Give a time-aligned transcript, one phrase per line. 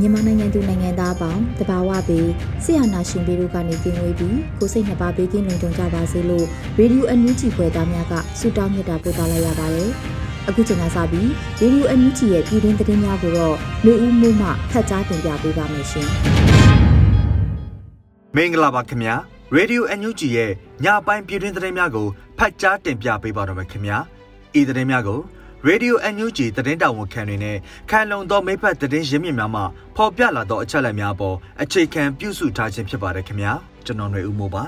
[0.01, 2.29] မြန်မာနိုင်ငံသူနိုင်ငံသားအပေါင်းတဘာဝပြီး
[2.65, 6.47] ဆရာနာရှင်ပြည်တို့ကနေပြင်ဝေးပြီးကိုစိတ်နှစ်ပါးဘေးကင်းလုံခြုံကြပါစေလို့
[6.79, 9.91] ရေဒီယိုအန်ယူဂျီဖွယ်သားများကဆုတောင်းမြတ်တာပို့သလိုက်ရပါတယ်။
[10.49, 11.29] အခုချိန်ကစပြီး
[11.61, 16.09] ရေဒီယိုအန်ယူဂျီရဲ့ပြည်တွင်းသတင်းများကိုတော့လူဦးမှုမှဖတ်ကြားတင်ပြပေးပါမယ်ရှင်။
[18.37, 19.15] မင်္ဂလာပါခင်ဗျာ။
[19.55, 20.51] ရေဒီယိုအန်ယူဂျီရဲ့
[20.85, 22.07] ညပိုင်းပြည်တွင်းသတင်းများကို
[22.39, 23.99] ဖတ်ကြားတင်ပြပေးပါတော့မယ်ခင်ဗျာ။
[24.59, 25.21] ဤသတင်းများကို
[25.69, 27.57] Radio NUG သတင်းတောင်ဝန်ခံတွေနဲ့
[27.91, 29.63] ခံလုံသောမိဖက်သတင်းရင်းမြစ်များမှ
[29.97, 33.53] ဖော်ပြလာသောအချက်အလက်များပေါ်အခြေခံပြုစုထားခြင်းဖြစ်ပါတယ်ခင်ဗျာ
[33.87, 34.65] ကျွန်တော်ຫນွေဦးမိုးပါ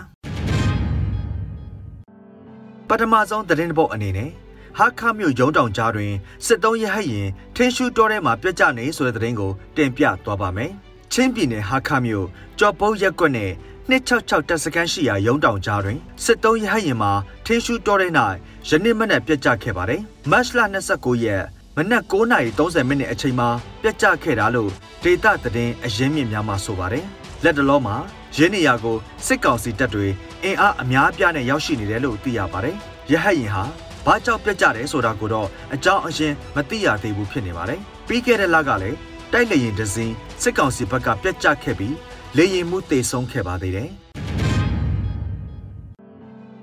[2.88, 4.30] ပထမဆုံးသတင်းတစ်ပုဒ်အနေနဲ့
[4.78, 6.12] ဟာခမြို့ရုံးတောင်ကြားတွင်
[6.46, 10.72] စစ်တုံးရဟတ်ရင်ထင်းရှူတော်ထဲမှာပြက်ကျနေဆိုတဲ့သတင်းကိုတင်ပြသွားပါမယ်
[11.18, 12.26] ချင်းပြည်နယ်ဟာခမြို့
[12.58, 13.52] ကြော်ပုတ်ရက်ကွက်နဲ့
[13.90, 17.12] 266တပ်စခန်းရှိရာရုံးတောင်ကြားတွင်စစ်တုံးရဟရင်မှာ
[17.46, 18.12] ထင်းရှူတော်တဲ့၌
[18.68, 20.00] ယနေ့မနက်ပြက်ကျခဲ့ပါတယ်။
[20.30, 20.60] မတ်လ
[20.92, 21.44] 29ရက်
[21.76, 23.48] မနက်9:30မိနစ်အချိန်မှာ
[23.82, 24.70] ပြက်ကျခဲ့တာလို့
[25.02, 27.04] ဒေတာသတင်းအရင်းမြစ်များမှဆိုပါတယ်။
[27.44, 27.96] လက်တလောမှာ
[28.36, 28.96] ရင်းနေရာကို
[29.26, 30.06] စစ်ကောင်စီတပ်တွေ
[30.44, 32.76] အင်အားအများပြားနဲ့ရောက်ရှိနေတယ်လို့သိရပါတယ်။
[33.12, 33.64] ရဟရင်ဟာ
[34.06, 38.98] ဘာကြောင့်ပြက်ကျတယ်ဆိုတာကိုတော့အကြောင်းအရင်းမသိရသေးဘူးဖြစ်နေပါတယ်။ပြီးခဲ့တဲ့လကလည်း
[39.32, 41.96] တိုက်လေရင်ဒဇင်းစစ်ကောင်စီဘက်ကပြက်ကျခဲ့ပြီး
[42.36, 43.90] လေရင်မှုတေဆုံးခဲ့ပါသေးတယ်။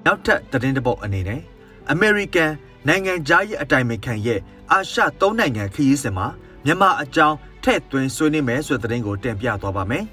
[0.06, 1.42] နောက်ထပ်သတင်းတစ်ပုဒ်အနေနဲ့
[1.94, 2.52] American
[2.88, 4.40] နိုင်ငံသားရဲ့အတိုင်ပင်ခံရဲ့
[4.72, 6.28] အာရှ၃နိုင်ငံခရီးစဉ်မှာ
[6.66, 10.04] မြန်မာအကြောင်းထည့်သွင်းဆွေးနွေးမယ်ဆိုတဲ့သတင်းကိုတင်ပြသွားပါမယ်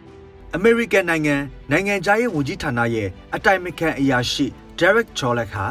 [0.58, 1.36] ။American နိုင်ငံ
[1.70, 4.46] နိုင်ငံသားရဲ့ဝန်ကြီးဌာနရဲ့အတိုင်ပင်ခံအရာရှိ
[4.78, 5.66] Derek Cholak ဟာ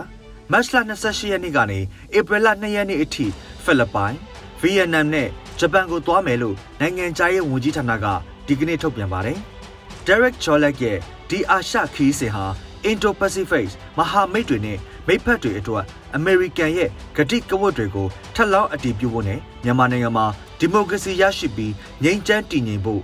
[0.51, 1.79] မတ်လ28ရက်နေ့ကနေ
[2.17, 3.25] ဧပြီလ2ရက်နေ့အထိ
[3.63, 4.13] ဖိလစ်ပိုင်၊
[4.59, 8.05] ဗီယက်နမ်နဲ့ ဂျပန်ကိုသွားမယ်လို့နိုင်ငံသားရဲ့ဝန်ကြီးဌာနက
[8.47, 9.37] ဒီကနေ့ထုတ်ပြန်ပါတယ်။
[10.05, 10.97] Derek Cholak ရဲ့
[11.29, 12.45] ဒီအာရှခီးစဉ်ဟာ
[12.89, 14.77] Indo-Pacific မဟာမိတ်တွေနဲ့
[15.07, 15.83] မိတ်ဖက်တွေအတွက်
[16.15, 20.25] အမေရိကန်ရဲ့ဂတိကဝတ်တွေကိုထပ်လောင်းအတည်ပြုဖို့နဲ့မြန်မာနိုင်ငံမှာ
[20.59, 23.01] ဒီမိုကရေစီရရှိပြီးငြိမ်းချမ်းတည်ငြိမ်ဖို့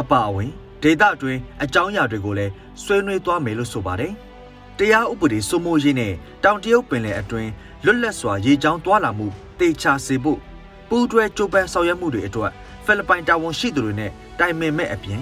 [0.00, 0.50] အပါအဝင်
[0.82, 2.52] ဒေသအတွင်းအကြောင်းအရာတွေကိုလည်း
[2.82, 4.12] ဆွေးနွေးသွားမယ်လို့ဆိုပါတယ်။
[4.78, 6.12] တရားဥပဒေစိုးမိုးရေးနဲ့
[6.44, 7.50] တောင်တရုတ်ပင်လယ်အတွင်း
[7.84, 9.26] လွတ်လပ်စွာရေကြောင်းသွားလာမှု
[9.58, 10.40] တေချာစေဖို့
[10.90, 12.52] ပူးတွဲကြိုးပမ်းဆောင်ရွက်မှုတွေအတွက်
[12.84, 15.20] ဖိလစ်ပိုင်တာဝန်ရှိသူတွေနဲ့တိုင်ပင်မဲ့အပြင်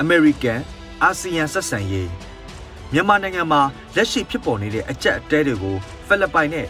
[0.00, 0.60] အမေရိကန်
[1.02, 2.10] အာဆီယံဆက်ဆံရေး
[2.92, 3.60] မြန်မာနိုင်ငံမှာ
[3.96, 5.76] လက်ရှိဖြစ်ပေါ်နေတဲ့အကြက်အတဲတွေကို
[6.06, 6.66] ဖိလစ်ပိုင်နဲ့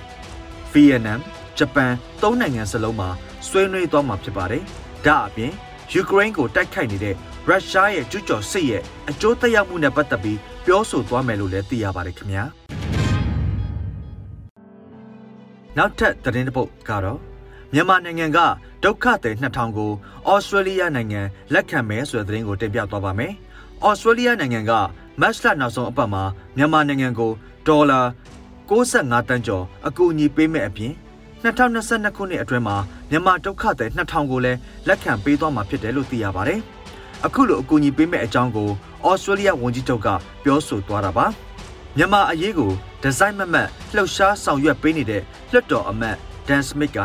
[0.73, 1.21] ဗီယက်နမ်
[1.59, 1.93] ဂျပန်
[2.23, 3.09] သုံးနိုင်ငံစလုံးမှာ
[3.49, 4.63] ဆွေးနွေးသွားမှာဖြစ်ပါတယ်။
[5.07, 5.53] ဒါအပြင်
[5.93, 7.15] ယူကရိန်းကိုတိုက်ခိုက်နေတဲ့
[7.49, 12.45] ရုရှားရဲ့ကျူးကျော်စစ်ရဲ့အကျိုးသက်ရောက်မှုနဲ့ပတ်သက်ပြီးပြောဆိုသွားမယ်လို့လည်းသိရပါတယ်ခင်ဗျာ။
[15.77, 17.21] နောက်ထပ်သတင်းတစ်ပုဒ်ကတော့
[17.73, 18.39] မြန်မာနိုင်ငံက
[18.85, 19.91] ဒုက္ခသည်2000ကို
[20.29, 21.21] ဩစတြေးလျနိုင်ငံ
[21.53, 23.33] လက်ခံမယ်ဆိုတဲ့သတင်းကိုတင်ပြသွားပါမယ်။
[23.87, 24.73] ဩစတြေးလျနိုင်ငံက
[25.21, 26.23] မတ်လနောက်ဆုံးအပတ်မှာ
[26.57, 27.33] မြန်မာနိုင်ငံကို
[27.67, 28.01] ဒေါ်လာ
[28.69, 30.93] 65တန်းကျော်အကူအညီပေးမဲ့အပြင်
[31.43, 32.77] 2022ခုနှစ်အတွင်းမှာ
[33.11, 36.61] မြန်မာဒုက္ခသည်2000ကိုလည်းလက်ခံပေးသွားမှာဖြစ်တယ်လို့သိရပါတယ်။
[37.27, 38.71] အခုလိုအကူအညီပေးမဲ့အကြောင်းကို
[39.07, 40.09] ဩစတြေးလျဝန်ကြီးချုပ်က
[40.45, 41.27] ပြောဆိုသွားတာပါ။
[41.97, 42.71] မြန်မာအရေးကို
[43.03, 45.23] ဒီဇိုင်းမမတ်လှုပ်ရှားဆောင်ရွက်ပေးနေတဲ့
[45.53, 46.17] လွှတ်တော်အမတ်
[46.49, 46.99] ဒန်စမစ်က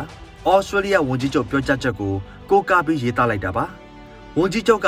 [0.50, 2.14] ဩစတြေးလျဝန်ကြီးချုပ်ပြောကြားချက်ကို
[2.50, 3.66] ကိုးကားပြီးရေးသားလိုက်တာပါ။
[4.38, 4.88] ဝန်ကြီးချုပ်က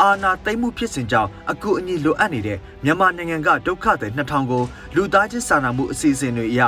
[0.00, 4.62] အာနာသိမ့်မှုဖြစ်စဉ်ကြောင့်အကူအညီလိုအပ်နေတဲ့မြန်မာနိုင်ငံကဒုက္ခသည်2000ကို
[4.96, 6.62] လူသားချင်းစာနာမှုအစီအစဉ်တွေအရ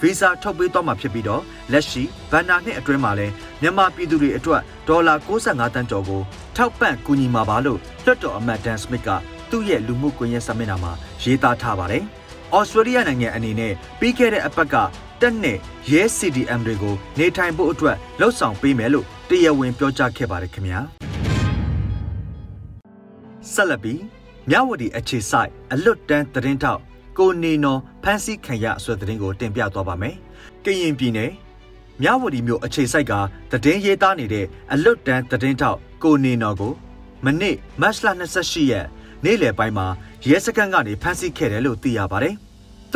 [0.00, 1.42] ဗီဇာထုတ်ပေးသွားမှာဖြစ်ပြီးတော့
[1.72, 3.32] လက်ရှိဗန်နာနှစ်အတွင်းမှာလည်း
[3.62, 6.22] မြန်မာပြည်သူတွေအတွက်ဒေါ်လာ65တန်းကျော်ကို
[6.56, 9.08] ထောက်ပံ့ကူညီမှာပါလို့လွှတ်တော်အမတ်ဒန်စမစ်က
[9.50, 10.92] သူ့ရဲ့လူမှုကွန်ရက်စာမျက်နှာမှာ
[11.22, 12.04] ရေးသားထားပါတယ်။
[12.56, 14.74] ဩစတြေးလျနိုင်ငံအနေနဲ့ပြီးခဲ့တဲ့အပတ်က
[15.20, 15.58] တက်နဲ့
[15.92, 20.80] ရဲ CDM တွေကိုနေထိုင်ဖို့အတွက်လှုပ်ဆောင်ပေးမယ်လို့တရားဝင်ပြောကြားခဲ့ပါတယ်ခင်ဗျာ။
[23.52, 24.00] ဆက်လက်ပြီး
[24.50, 26.80] မြဝတီအခြေဆိုင်အလွတ်တန်းသတင်းထောက်
[27.18, 30.14] ကိုနေနော်ဖန်စီခံရဆိုတဲ့သတင်းကိုတင်ပြသွားပါမယ်။
[30.64, 31.32] ကရင်ပြည်နယ်
[32.02, 33.12] မြဝတီမြို့အခြေစိုက်က
[33.50, 36.72] သတင်းရေးသားနေတဲ့အလွတ်တန်းသတင်းထောက်ကိုနေနော်ကို
[37.24, 38.06] မနေ့မတ်လ
[38.38, 38.86] 28ရက်
[39.24, 39.86] နေ့လယ်ပိုင်းမှာ
[40.28, 42.36] ရဲစခန်းကနေဖမ်းဆီးခဲ့တယ်လို့သိရပါတယ်။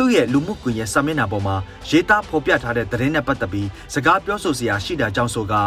[0.01, 1.55] သူ့ရဲ့လူမှုကွန်ရက်စာမျက်နှာပေါ်မှာ
[1.89, 5.61] ရေးသားဖော်ပြထားတဲ့သတင်းနဲ့ပတ်သက်ပြီးစကားပြောဆိုစရာရှိတာကြောင့်ဆိုကာ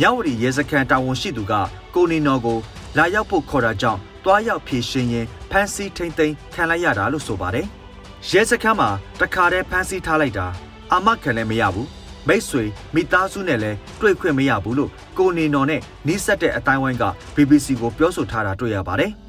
[0.00, 1.52] မြဝတီရဲစခန်းတာဝန်ရှိသူက
[1.94, 2.58] ကိုနေနော်ကို
[2.96, 7.66] လာရောက်ဖို့ခေါ်တာကြောင့်တွားရောက်ဖြည့်ရှင်းရင်ဖမ်းဆီးထိမ့်သိမ်းခံလိုက်ရတာလို့ဆိုပါတယ်။
[8.30, 8.88] ရဲစခန်းမှာ
[9.20, 10.46] တခါတည်းဖမ်းဆီးထားလိုက်တာ
[10.92, 11.88] အာမခံလည်းမရဘူး
[12.28, 12.64] မိတ်ဆွေ
[12.94, 19.12] မိသားစုနဲ့လည်းတွေ့ခွင့်မရဘူးလို့ကိုနေနော်နဲ့နှိစက်တဲ့အတိုင်းဝိုင်းက BBC ကိုပြောဆိုထားတာတွေ့ရပါတယ်။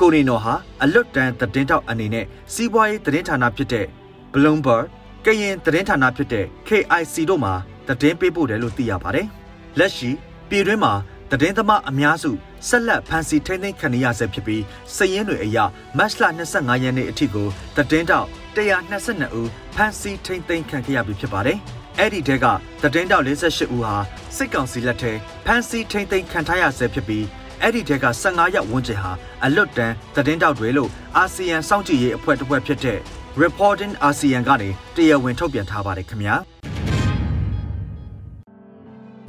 [0.00, 3.86] ကိုနေနော်ဟာအလွတ်တန်းသတင်းတောက်အနေနဲ့စီးပွားရေးသတင်းဌာနဖြစ်တဲ့
[4.32, 4.84] Bloomberg
[5.24, 7.54] ကရင်သတင်းဌာနဖြစ်တဲ့ KIC တို့မှာ
[7.88, 9.26] သတင်းပေးပို့တယ်လို့သိရပါတယ်။
[9.78, 10.10] လက်ရှိ
[10.48, 10.92] ပြည်တွင်းမှာ
[11.30, 12.30] သတင်းသမားအများစု
[12.68, 14.62] ဆက်လက်ဖမ်းဆီးထိန်းသိမ်းခံရဆဲဖြစ်ပြီး
[14.96, 15.58] စည်ရင်းတွေအရ
[15.98, 21.58] မတ်လ25ရက်နေ့အထိကိုသတင်းတောက်122ဦးဖမ်းဆီးထိန်းသိမ်းခံခဲ့ရပြီဖြစ်ပါတယ်။
[21.98, 22.46] အဲ့ဒီတဲက
[22.82, 23.94] သတင်းတောက်48ဦးဟာ
[24.36, 25.12] စစ်ကောင်စီလက်ထဲ
[25.46, 27.24] ဖမ်းဆီးထိန်းသိမ်းခံထားရဆဲဖြစ်ပြီး
[27.62, 29.12] အဲ့ဒီတဲက15ရက်ဝန်းကျင်ဟာ
[29.44, 32.98] အလွတ်တန်းသတင်းတောက်တွေလို့အာဆီယံစောင့်ကြည့်ရေးအဖွဲ့တစ်ဖွဲ့ဖြစ်တဲ့
[33.42, 36.34] Reporting ASEAN ကနေတရားဝင်ထုတ်ပြန်ထားပါတယ်ခင်ဗျာ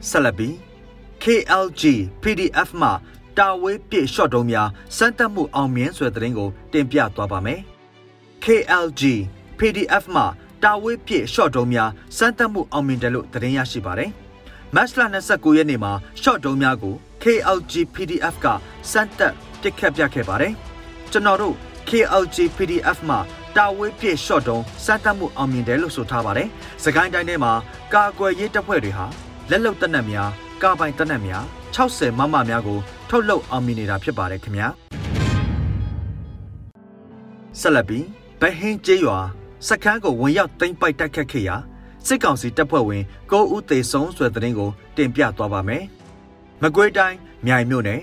[0.10, 0.54] ဆက်လက်ပြီး
[1.24, 1.84] KLG
[2.24, 2.92] PDF မှာ
[3.38, 7.60] တာဝေးပြည့် short တုံးများစမ်းသပ်မှုအောင်မြင်ဆိုတဲ့သတင်းကို တင်ပြသွားပါမယ်။
[8.44, 9.02] KLG
[9.60, 10.25] PDF မှာ
[10.64, 14.12] တာဝေးပြည့် short တုံးများစမ်းသပ်မှုအောင်မြင်တယ်လို့သတင်းရရှိပါတယ်။
[14.75, 15.92] မတ်လ29ရက်နေ့မှာ
[16.22, 18.45] short တုံးများကို KLG PDF က
[18.92, 20.54] စမ်းသပ်ပြစ်ခတ်ပြခဲ့ပါတယ်။
[21.12, 21.56] ကျွန်တော်တို့
[21.89, 23.19] KLG PDF မှာ
[23.56, 26.48] တာဝေးပြည့် short တုံးစမ်းသပ်မှုအောင်မြင်တယ်လို့ဆိုထားပါတယ်။
[26.83, 27.54] စကိုင်းတိုင်းထဲမှာ
[27.94, 29.06] ကာကွယ်ရေးတပ်ဖွဲ့တွေဟာ
[29.50, 30.30] လက်လုံတပ်နက်များ
[30.63, 31.44] ကာပိုင်တနက်များ
[31.75, 32.80] 60မမများကို
[33.10, 34.68] ထုတ်လုပ်အောင်မြင်နေတာဖြစ်ပါတယ်ခင်ဗျာ
[37.60, 38.06] ဆက်လက်ပြီး
[38.42, 39.18] ဗဟင်းကျေးရွာ
[39.68, 41.56] စခန်းကိုဝင်ရောက်သိမ်းပိုက်တိုက်ခတ်ခဲ့ရာ
[42.07, 45.83] စစ်ကောင်စီတပ်ဖွဲ့ဝင်9ဦးသေဆုံးဆွဲတဲ့တဲ့ကိုတင်ပြသွားပါမယ်
[46.64, 48.02] မကွေးတိုင်းမြိုင်မြို့နယ်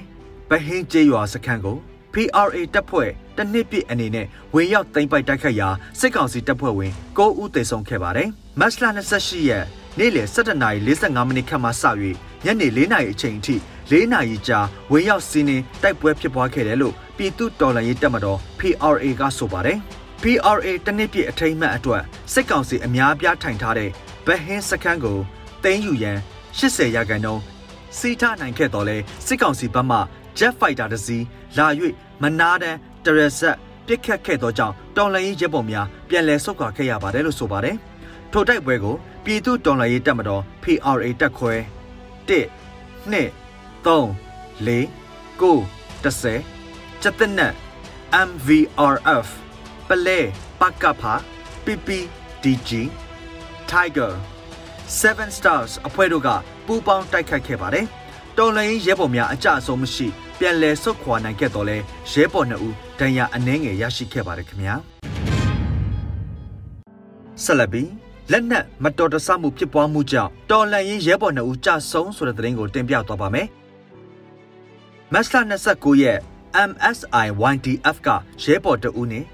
[0.51, 1.77] ဗဟင်းကျေးရွာစခန်းကို
[2.13, 5.69] PRA တပ်ဖွဲ့တနှစ်ပြည့်အနေနဲ့ဝင်ရောက်သိမ်းပိုက်တိုက်ခတ်ရာ
[6.01, 8.29] စစ်ကောင်စီတပ်ဖွဲ့ဝင်9ဦးသေဆုံးခဲ့ပါတယ်
[8.61, 9.65] မတ်လ28ရက်
[9.99, 11.85] နေ့လယ်17:45မိနစ်ခန့်မှစ၍
[12.45, 13.57] ညနေ4နာရီအချိန်အထိ
[13.91, 14.61] 4နာရီကြာ
[14.93, 19.79] ဝင်ရောက်စီးနင်းတိုက်ပွဲဖြစ်ပွားခဲ့တယ်လို့ပြည်သူ့တော်လှန်ရေးတပ်မတော် PRA ကဆိုပါတယ်။
[20.23, 23.91] PRA တနစ်ပြည့်အထိမ်းအမှတ်အတွက်စစ်ကောင်စီအများပြားထိုင်ထားတဲ့
[24.27, 25.19] ဗဟင်းစခန်းကို
[25.65, 26.19] တင်းယူရန်
[26.59, 27.56] 80ရာခိုင်နှုန်း
[27.99, 28.97] စီထနိုင်ခဲ့တော်လဲ
[29.27, 29.99] စစ်ကောင်စီဘက်မှ
[30.39, 31.25] Jet Fighter တစ်စီး
[31.57, 31.67] လာ၍
[32.23, 33.57] မနာတန်းတရဆက်
[33.87, 37.77] ပစ်ခတ်ခဲ့သောကြောင့်တော်လှန်ရေးရဲဘော်များပြန်လည်ဆုတ်ခွာခဲ့ရပါတယ်လို့ဆိုပါတယ်။
[38.33, 41.55] ထိုတိုက်ပွဲကိုပြည်သူ့တော်လှန်ရေးတပ်မတော် PRA တပ်ခွဲ
[42.29, 42.41] 1 2
[43.13, 43.25] 3
[44.67, 44.81] 4
[45.41, 45.53] 9
[46.05, 47.55] 10ကျက်တနက်
[48.29, 49.29] MVRF
[49.89, 50.21] ပလဲ
[50.61, 51.15] ပကဖာ
[51.65, 52.71] PPDG
[53.71, 54.13] Tiger
[55.01, 56.29] Seven Stars အဖွဲ့တို့က
[56.67, 57.87] ပူးပေါင်းတိုက်ခိုက်ခဲ့ပါတယ်။
[58.39, 60.07] တော်လှန်ရေးရဲဘော်များအကြအဆုံးမရှိ
[60.39, 61.77] ပြန်လည်ဆုတ်ခွာနိုင်ခဲ့တော်လဲ
[62.13, 64.75] ရဲဘော်နှစ်ဦးဒဏ်ရာအနှဲငယ်ရရှိခဲ့ပါတယ်ခင်ဗျာ။
[67.45, 67.91] ဆက်လက်ပြီး
[68.33, 73.47] လက်နက်မတော်တဆမှုဖြစ်ပွားမှုကြောင့်တော်လန်ရင်ရဲဘော်နှစ်ဦးကြာဆုံးဆိုတဲ့သတင်းကိုတင်ပြသွားပါမယ်။
[75.13, 75.35] မတ်လ
[75.67, 76.19] 29ရက်
[76.71, 78.09] MSI YDF က
[78.43, 79.25] ရဲဘော်တဦးနဲ့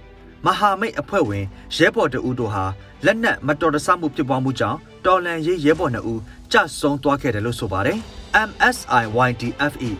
[0.46, 1.44] မဟာမိတ်အဖွဲ့ဝင်
[1.76, 2.64] ရဲဘော်တဦးတို့ဟာ
[3.04, 6.20] လက်နက်မတော်တဆမှုဖြစ်ပွားမှုကြောင့်တော်လန်ရေးရဲဘော်နှစ်ဦး
[6.52, 7.98] ကြာဆုံးသွားခဲ့တယ်လို့ဆိုပါတယ်။
[8.48, 9.90] MSI YDFE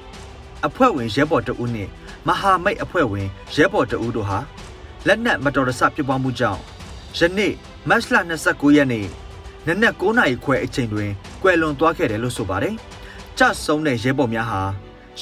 [0.67, 1.89] အဖွဲ့ဝင်ရဲဘော်တဦးနဲ့
[2.29, 4.39] မဟာမိတ်အဖွဲ့ဝင်ရဲဘော်တဦးတို့ဟာ
[5.07, 6.61] လက်နက်မတော်တဆဖြစ်ပွားမှုကြောင့်
[7.19, 7.53] ယနေ့
[7.89, 9.07] မတ်လ29ရက်နေ့
[9.67, 11.11] နနက်9နာရီခွဲအချိန်တွင်
[11.43, 12.75] ကွယ်လွန်သွားခဲ့တယ်လို့ဆိုပါတယ်။
[13.39, 14.63] ကြဆုံးတဲ့ရဲဘော်များဟာ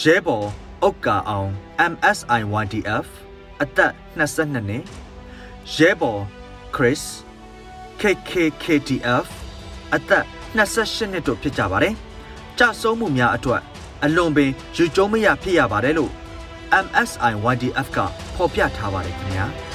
[0.01, 0.47] ရဲဘော်
[0.83, 1.51] အုတ်ကာအောင်
[1.93, 3.07] MSIYDF
[3.63, 4.85] အသက်22နှစ်
[5.77, 6.21] ရဲဘော်
[6.75, 7.03] Chris
[8.01, 9.27] KKKTF
[9.95, 11.95] အသက် 28နှစ်တို့ဖြစ်ကြပါတယ်။
[12.59, 13.61] ကြဆုံးမှုများအတွက်
[14.05, 16.13] အလွန်ပင်ယူကျုံးမရဖြစ်ရပါတယ်လို့
[16.85, 17.99] MSIYDF က
[18.35, 19.47] ဖော်ပြထားပါတယ်ခင်ဗျာ။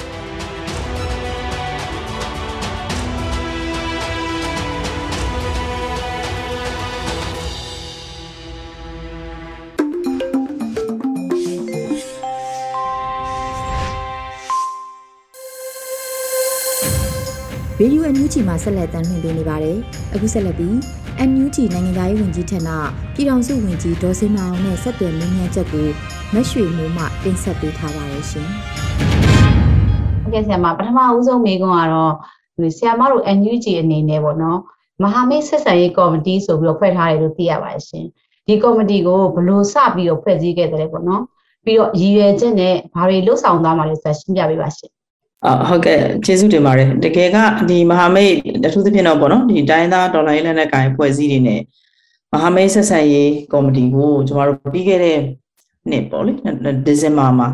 [17.80, 19.78] ရေဒီယိုအန်ယူဂျီမှာဆက်လက်တမ်းလှည့်ပေးနေပါတယ်။
[20.14, 20.76] အခုဆက်လက်ပြီး
[21.18, 22.70] အန်ယူဂျီနိုင်ငံသားရေးဝန်ကြီးဌာန
[23.14, 25.86] ပြည်ထောင်စုဝန်ကြီးဒေါ်စင်မအောင်နဲ့ဆက်သွယ်မြင်းမြန်းချက်ကို
[26.34, 28.48] မရွှေမိုးမှတင်ဆက်ပေးထားပါရရှင်။
[30.22, 32.14] ဟုတ်ကဲ့ဆရာမပထမဦးဆုံးမေးခွန်းကတော့
[32.76, 34.58] ဆရာမတို့ NUG အနေနဲ့ပေါ့နော်
[35.02, 38.04] မဟာမိတ်ဆက်ဆံရေးကော်မတီဆိုပြီးတော့ဖွဲ့ထားတယ်လို့သိရပါတယ်ရှင်။
[38.46, 41.22] ဒီကော်မတီကိုဘယ်လိုစပြီးတော့ဖွဲ့စည်းခဲ့တယ်လဲပေါ့နော်။
[41.64, 44.95] ပြီးတော့ရည်ရွယ်ချက်နဲ့ဘာတွေလှုပ်ဆောင်သွားမှာလဲဆိုတာရှင်းပြပေးပါရှင်။အာ
[45.68, 47.36] ဟုတ်ကဲ့ကျေးဇူးတင်ပါတယ်တကယ်က
[47.68, 48.32] ဒီမဟာမိတ်
[48.66, 51.60] အထူးသဖြင့်တော့ပေါ့နော်ဒီတိုင်းသားဒေါ်လာရေးလက်နက်ကိုင်ဖွဲ့စည်းတွေနဲ့
[52.32, 55.18] မဟာမိတ်ဆက်ဆံရေးကော်မတီကိုကျမတို့ပြီးခဲ့တဲ့
[55.90, 56.32] နှစ်ပေါ့လေ
[56.86, 57.48] ဒီဇင်ဘာမှာ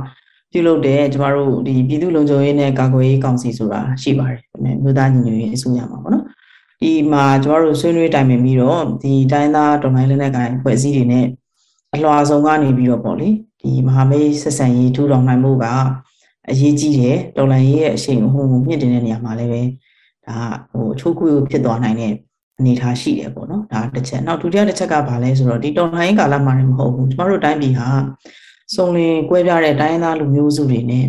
[0.53, 6.25] ပြုလုပ်တဲ့ကျမတို့ဒီပြည်သူ့လုံခြုံရေးနဲ့ကာကွယ်ရေးကောင်စီဆိုတာရှိပါတယ်မြို့သားညီညွတ်ရေးအစိုးရမှာပေါ့နော်
[6.81, 11.27] ဒီမှာကျမတို့ဆွေးနွေးတိုင်ပင်ပြီးတော့ဒီတိုင်းသားဒေါ်လာရေးလက်နက်ကိုင်ဖွဲ့စည်းတွေနဲ့
[11.95, 13.29] အလွှာဆုံးကနေပြီးတော့ပေါ့လေ
[13.61, 15.67] ဒီမဟာမိတ်ဆက်ဆံရေးထူထောင်နိုင်မှုက
[16.51, 19.63] အရေးကြီးတယ်တော်လန်ရေးရဲ့အရှိန်အဟုန်ကိုမြင့်တင်တဲ့နေရာမှာလည်းပဲ
[20.27, 20.39] ဒါ
[20.73, 22.13] ဟိုချိုးကွေးဖြစ်သွားနိုင်တဲ့
[22.59, 27.89] အနေအထားရှိတယ်ပေါ့နော်ဒါတစ်ချက်နောက်ဒုတိယတစ်ချက်ကဘာလဲဆိုတော့ဒီတော်လှန်ရေးကာလမှာလည်းမဟုတ်ဘူးကျမတို့တိုင်းပြည်ဟာ
[28.75, 31.07] စုံလင်ကွဲပြားတဲ့တိုင်းသားလူမျိုးစုတွေနဲ့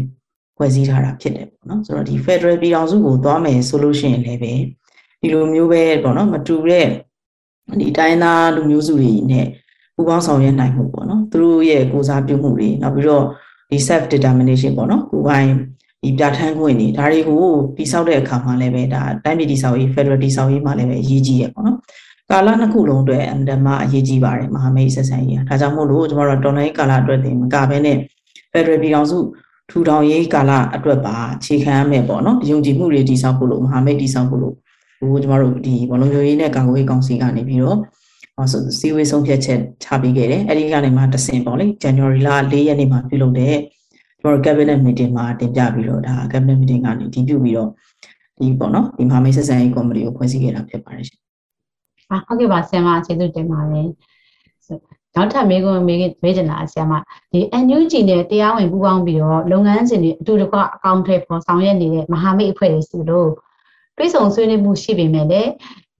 [0.58, 4.54] ဖွဲ့စည်းထားတာဖြစ်တယ်ပေါ့နော်ဆိုတော့ဒီ Federal ပြည်ထောင်စုကိုသွားမယ်ဆိုလို့ရှိရင်လည်းပဲ
[5.22, 6.88] ဒီလိုမျိုးပဲပေါ့နော်မတူတဲ့
[7.82, 9.48] ဒီတိုင်းသားလူမျိုးစုတွေနဲ့
[9.96, 13.26] ပူးပေါင်းဆောင်ရွက်နိုင်မှုပေါ့နော်သူတို့ရဲ့ကိုစားပြုမှုတွေနောက်ပြီးတော့
[13.70, 15.50] ဒီ self determination ပေါ့နော်ကိုယ်ပိုင်
[16.04, 17.44] ဒီပြဋ္ဌာန်းခွင့်တွေဒါတွေကို
[17.78, 21.78] တိစောက်တဲ့အခါမှာလည်းပဲဒါတိုင်းပြည်တိစောက်ရေး federal တိစောက်ရေးမှာလည်းပဲအရေးကြီးရပေါ့နော်
[22.30, 27.98] ကာလနှစ်ခုလုံးအတွက်အန္တမအရေးကြီးပါတယ်မဟာမိတ်ဆက်ဆံရေးဒါကြောင့်မို့လို့ကျွန်တော်တို့တော်လိုင်းကာလအတွက်တင်မကဘဲနဲ့
[28.54, 29.18] federal ပြည်ထောင်စု
[29.70, 34.56] ထူထောင်ရေးကာလအတွက်ပါခြေခံရမယ်ပေါ့နော်ယုံကြည်မှုတွေတိစောက်ဖို့လို့မဟာမိတ်တိစောက်ဖို့လို့
[35.00, 37.78] ဟိုကျွန်တော်တို့ဒီဘောလုံးမျိုးရေးနဲ့ကာကွယ်ရေးကောင်စီကနေပြီးတော့
[38.52, 43.56] ဆိုစီဝေးဆုံးဖြတ်ချက်ချပေးခဲ့တယ်အဲ့ဒီကနေမှတဆင်ပေါ့လေ January လ၄ရက်နေ့မှာပြုလုပ်တဲ့
[44.22, 47.70] ကျွန်တော် cabinet meeting မှာတင်ပြပြီးတော့ဒါ cabinet meeting ကနေတည်ပြုပြီးတော့
[48.38, 51.20] ဒီပေါ့နော်ဒီမဟာမိတ်ဆက်ဆံရေးကော်မတီကိုဖွဲ့စည်းခဲ့တာဖြစ်ပါတယ်ရှင်။
[52.12, 53.88] အာဟုတ်ကဲ့ပါဆရာမကျေးဇူးတင်ပါတယ်။
[55.16, 56.94] နောက်ထပ်မေးခွန်းမေးမေးချင်တာဆရာမ
[57.32, 63.30] ဒီ NUG နဲ့တရားဝင်ပူးပေါင်းပြီးတော့လုပ်ငန်းစဉ်တွေအတူတကွအကောင့်ထဲပေါ်ဆောင်ရွက်နေတဲ့မဟာမိတ်အဖွဲ့တွေစီလို့
[63.98, 65.52] တွဲဆောင်ဆွေးနွေးမှုရှိပေမဲ့လည်း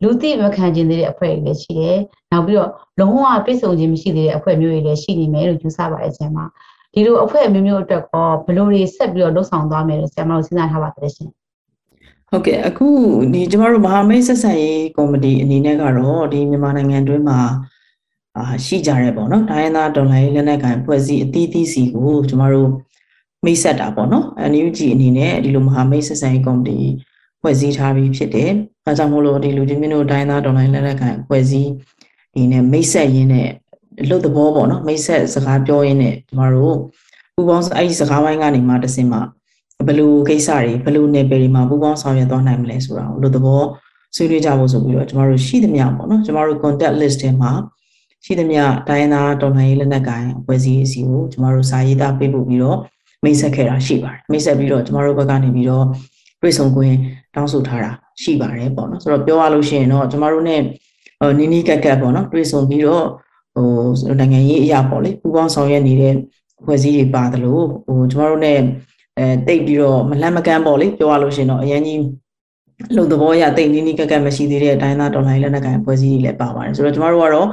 [0.04, 1.98] လူသိမခံခြင်းသေးတဲ့အဖွဲ့တွေလည်းရှိတယ်။
[2.32, 2.70] နောက်ပြီးတော့
[3.00, 6.38] လုံးဝပြည့်စုံခြင်းမရှိသေးတဲ့အဖွဲ့မျိုးတွေလည်းရှိနေမယ်လို့ယူဆပါတယ်ဆရာမ။
[6.94, 11.30] ဒီလိုအဖွဲ့မျိုးမျိုးအတွက်ကောဘယ်လိုတွေဆက်ပြီးတော့လှုပ်ဆောင်သွားမယ်လို့ဆရာမတို့စဉ်းစားထားပါတယ်ရှင်။
[12.30, 12.88] ဟုတ်ကဲ့အခု
[13.34, 17.40] ဒီကျမတို့မဟာမိတ်ဆက်ဆံရေးကော်မတီအနေနဲ့ကတော့ဒီမြန်မာနိုင်ငံတွင်းမှာ
[18.38, 22.70] အာရှိကြရဲပေါ့နော်။တိုင်းသားဒေါ်လာရေးလက်နက်ကိုင်ဖွဲ့စည်းအသီးသီးစီကိုကျမတို့
[23.46, 26.80] မိတ်ဆက်တာပေါ့နော်။ NUG အနေနဲ့ဒီလိုမဟာမိတ်ဆက်ဆံရေးကော်မတီ
[27.44, 28.52] ဖွဲ့စည်းထားပြီးဖြစ်တယ်။
[28.86, 31.70] အဲကြောင့်မို့လို့ဒီလူချင်းမျိုးတို့တိုင်းသားဒေါ်လာလက်လက်ခံဖွဲ့စည်း
[32.34, 33.50] ဒီနဲ့မိတ်ဆက်ရင်းနဲ့
[34.10, 36.76] လှုပ်သဘောပေါ့နော်မိတ်ဆက်စကားပြောရင်းနဲ့ကျမတို့
[37.36, 39.20] ပူပေါင်းအဲ့ဒီစကားဝိုင်းကနေမှတစင်မှ
[39.88, 43.64] ဘယ်လိုကိစ္စတွေဘယ်လိုနယ်ပယ်တွေမှာပူပေါင်းဆောင်ရွက်သွားနိုင်မလဲဆိုတာကိုလှုပ်သဘော
[44.16, 47.52] ဆွေးနွေးကြဖို့ဆိုပြီးတော့ကျမတို့ရှိသမျှပေါ့နော်ကျမတို့ contact list ထဲမှာ
[48.26, 52.78] ရှိသမျှတိုင်းသားတော်လှန်ရေးလက်နက်ကိုင်အဖွဲ့အစည်းအစီကိုကျမတို့စာရေးသားပေးပို့ပြီးတော့
[53.24, 55.86] မိတ်ဆက်ခဲ့တာရှိပါတယ်မိတ်ဆက်ပြီးတော့ကျမတို့ဘက်ကနေပြီးတော့
[56.42, 56.96] တွေ့ဆုံခွင့်
[57.35, 57.91] တောင်းဆိုထားတာ
[58.23, 60.57] ရှိပါတယ်ပေါ့နော်ဆိုတော့ပြောရလို့ရှိရင်တော့ကျမတို့ ਨੇ
[61.39, 63.07] နီးနီးကက်ကက်ပေါ့နော်တွေ့ဆုံပြီးတော့
[63.55, 66.15] ဟိုနိုင်ငံရေးအရာပေါ့လေပူပေါင်းဆောင်ရွက်နေတဲ့
[66.61, 68.53] အဖွဲ့အစည်းတွေပါတယ်လို့ဟိုကျမတို့ ਨੇ
[69.19, 72.03] အဲတိတ်ပြီးတော့မလန့်မကန်းပေါ့လေပြောရလို့ရှိရင်တော့အရင်ကြီး
[72.97, 77.49] လုံသဘောရတိတ်နီးနီးကက်ကက်မရှိသေးတဲ့အတိုင်းသားတော်လိုင်းလက်နက်ကိုင်အဖွဲ့အစည်းတွေလည်းပါပါတယ်ဆိုတော့ကျမတို့ကတော့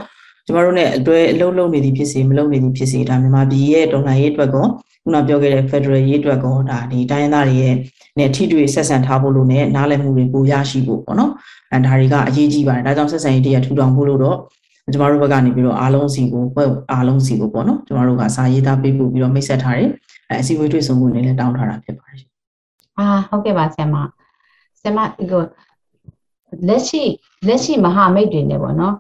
[0.46, 4.68] ကျမတို့ ਨੇ အတွဲအလုံးလုံးနေသည်ဖြစ်စေမလုံးနေသည်ဖြစ်စေဒါမြန်မာပြည်ရဲ့တော်လှန်ရေးအတွက်ကော
[5.04, 7.76] ခုနပြောခဲ့တဲ့ Federal ရေးအတွက်ကောဒါဒီတိုင်းသားတွေရဲ့
[8.19, 11.33] နဲ့ထိတွေ့ဆက်ဆံထားဖို့လို့နဲ့နားလည်မှုတွေပိုရရှိဖို့ပေါ့နော်
[11.73, 14.37] အဲဒါတွေကအရေးကြီးပါတယ်ဒါကြောင့်ဆက်ဆံရေးတရားထူထောင်ဖို့လို့တော့
[14.93, 19.91] ကျမတို့ဘက်ကနေပြီးတော့အားလုံးစီကိုဘက်အားလုံးစီကိုပေါ့နော်ကျမတို့ကစာရေးသားပေးပို့ပြီးတော့မိတ်ဆက်ထားတယ်
[20.29, 22.25] အဲအစီအဝေးတွေ့ဆုံမှုနဲ့လည်းတောင်းထားတာဖြစ်ပါတယ်
[22.99, 23.97] အာဟုတ်ကဲ့ပါဆရာမ
[24.81, 25.43] ဆရာမဒီကို
[26.69, 27.03] လက်ရှိ
[27.49, 28.95] လက်ရှိမဟာမိတ်တွေနဲ့ပေါ့နော်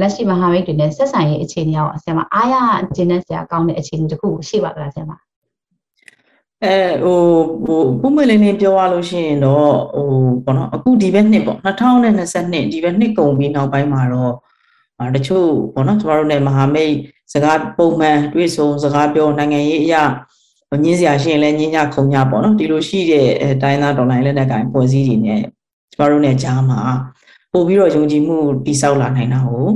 [0.00, 2.54] လက်ရှိမဟာမိတ်တွေနဲ့ဆက်ဆံရေးအခြေအနေရောဆရာမအားရ
[2.96, 5.12] ကျင်းတဲ့ဆရာကောင်းတဲ့အခြေအနေတခုရှိပါသလားဆရာမ
[6.64, 7.20] အဲဟို
[7.66, 10.08] ဟိုပုံမှန်လေးလေးပြောရလို့ရှိရင်တော့ဟို
[10.44, 14.34] ဘောနော်အခုဒီဘက်နှစ်ပေါ့2022ဒီဘက်နှစ်ကုန်ပြီးနောက်ပိုင်းမှာတော့
[15.14, 16.94] တချို့ဘောနော်ကျမတို့နဲ့မဟာမိတ်
[17.32, 20.02] စကားပုံမှန်တွေ့ဆုံစကားပြောနိုင်ငံရေးအရာ
[20.84, 23.28] ညင်းစရာရှိရင်လည်းညင်းညခုံညပေါ့နော်ဒီလိုရှိတဲ့
[23.62, 25.40] တိုင်းသားဒေါ်လာလက်နက်ကိုင်ဖွဲ့စည်းတွေနဲ့
[25.92, 26.80] ကျမတို့နဲ့ကြားမှာ
[27.52, 29.66] ပို့ပြီးတော့ယုံကြည်မှုတိဆောက်လာနိုင်တာကို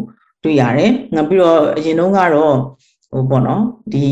[0.42, 2.56] တွေ့ရတယ်။နောက်ပြီးတော့အရင်တုန်းကတော့
[3.10, 4.06] ဟိုပေါ့နော်ဒီ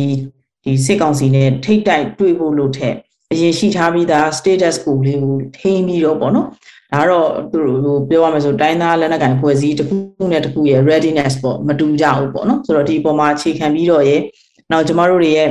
[0.66, 2.94] ဒီစစ်ကောင်စီနဲ့ထိတ်တိုက်တွေ့ဖို့လို့ထက်
[3.32, 6.48] အရင်ရှိထားပြီးသား status ကိုလေးကိုထိန်းပြီးတော့ပေါ့နော်
[6.92, 9.96] ဒါတော့သူတို့ပြောရမယ်ဆိုတိုင်းသားလက်နက်ကိုင်ဖွဲ့စည်းတစ်ခု
[10.32, 14.20] နဲ့တစ်ခုရဲ့ readiness ပေါ့မတူကြဘူးပေါ့နော်ဆိုတော့ဒီပေါ်မှာအခြေခံပြီးတော့ရဲ့
[14.72, 15.50] နောက်ကျမတို့တွေရဲ့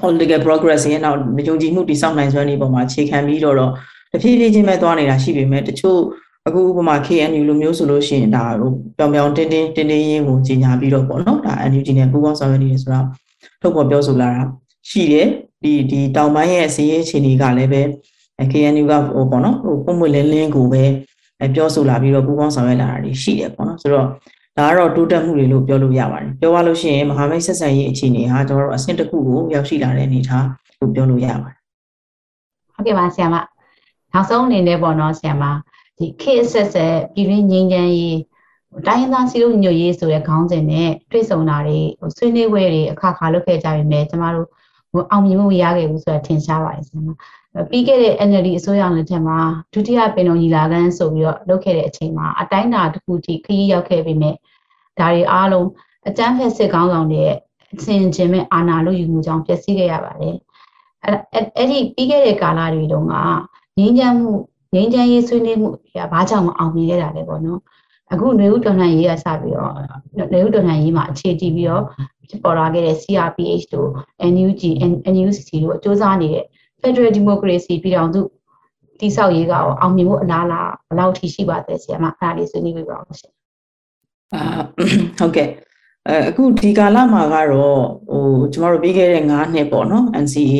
[0.00, 1.18] political progress ရဲ့နောက်
[1.48, 3.70] ယုံကြည်မှုတည်ဆောက်နိုင်စွမ်းဒီပေါ်မှာအခြေခံပြီးတော့တော့
[4.12, 6.00] တဖြည်းဖြည်းချင်းပဲသွားနေတာရှိပေမဲ့တချို့
[6.48, 8.44] အခုဥပမာ KNU လိုမျိုးဆိုလို့ရှိရင်ဒါ
[8.96, 13.06] ပြောင်ပြောင်တင်းတင်းတင်းတင်းရင်းကိုကြီးညာပြီးတော့ပေါ့နော်ဒါ NUG နဲ့ပူးပေါင်းဆောင်ရွက်နေတယ်ဆိုတော့
[13.60, 14.42] ထုတ်ဖော်ပြောဆိုလာတာ
[14.88, 15.28] ရှိတယ်
[15.62, 17.82] ဒီဒီတောင်ပိုင်းရဲ့အစည်းအဝေးအခြေအနေကလည်းပဲ
[18.52, 20.82] KNU ကဟိုပေါ့နော်ဟိုပုံမွေလင်းလင်းကိုပဲ
[21.54, 24.06] ပြောဆိုလာပြီးတော့ပူးပေါင်းဆောင်ရွက်လာတာတွေရှိတယ်ပေါ့နော်ဆိုတော့
[24.56, 30.46] ဒါကတော့တိုးတက်မှုတွေလို့ပြောလို့ရပါတယ်ပြောရလို့ရှိရင်မဟာမိတ်ဆက်ဆံရေးအခြေအနေဟာကျွန်တော်တို့အဆင့်တစ်ခုကိုရောက်ရှိလာတဲ့အနေအထား
[30.78, 31.56] လို့ပြောလို့ရပါတယ်
[32.74, 33.36] ဟုတ်ကဲ့ပါဆရာမ
[34.12, 35.44] နောက်ဆုံးအနေနဲ့ပေါ့နော်ဆရာမ
[35.98, 38.16] ဒီခေတ်ဆက်ဆက်ပြည်တွင်းငြိမ်းချမ်းရေး
[38.86, 41.78] တိုင်းရင်းသားစီလို့ညွတ်ရေးဆိုတဲ့ခေါင်းစဉ်နဲ့တွေ့ဆုံတာတွေ
[42.16, 44.48] ဆွေးနွေးပွဲတွေအခါခါလုပ်ခဲ့ကြပြီမဲ့ကျမတို့
[45.10, 47.08] အောင်မြင်မှုရခဲ့ဘူးဆိုတာထင်ရှားပါတယ်ဆရာမ
[47.70, 49.38] ပြီးခဲ့တဲ့ NLD အစိုးရလက်ထက်မှာ
[49.72, 54.34] ဒုတိယပင်တော်ညီလာခံဆိုပြီးတော့လုပ်ခဲ့တဲ့အချိန်မှာအတိုင်းအတာတစ်ခုထိခရီးရောက်ခဲ့ပြီမဲ့
[54.98, 55.68] ဒါတွေအားလုံး
[56.08, 57.36] အကြမ်းဖက်စစ်ကောင်းဆောင်တွေရဲ့
[57.74, 60.36] အစဉ်ချင်းမဲ့အာဏာလို့ယူမှုကြောင့်ပျက်စီးခဲ့ရပါတယ်
[61.04, 63.14] အဲအဲ့ဒီပြီးခဲ့တဲ့ကာလတွေတုန်းက
[63.78, 64.32] ငြိမ်းချမ်းမှု
[64.74, 67.60] ငြိမ်းချမ်းရေးဆွေးနွေးမှုကဘာကြောင့်မအောင်မြင်ခဲ့တာလဲပေါ့နော်
[68.12, 69.72] အခုနေဦးတော်လှန်ရေးကစပြီးတော့
[70.34, 71.84] နေဦးတော်လှန်ရေးမှာအခြေတည်ပြီးတော့
[72.28, 73.88] ဖြစ်ပေါ်လာခဲ့တဲ့ CRPH တို့
[74.32, 74.62] NUG
[75.12, 76.44] NUCC တို့အကျိုးစားနေတဲ့
[76.82, 78.20] Federal Democracy ပြည်ထောင်စု
[79.00, 83.32] တိဆောက်ရေးကအောင်မြင်မှုအလားအလာဘယ်လောက်ထိရှိပါသလဲဆရာမအဲ့ဒါလေးဆွေးနွေးပြပါဦးရှင်
[84.34, 84.42] အာ
[85.18, 85.48] ဟုတ်ကဲ့
[86.08, 90.56] အဲအခုဒီကာလမှာကတော့ဟိုကျမတို့ပြီးခဲ့တဲ့9နှစ်ပေါ့နော် NCA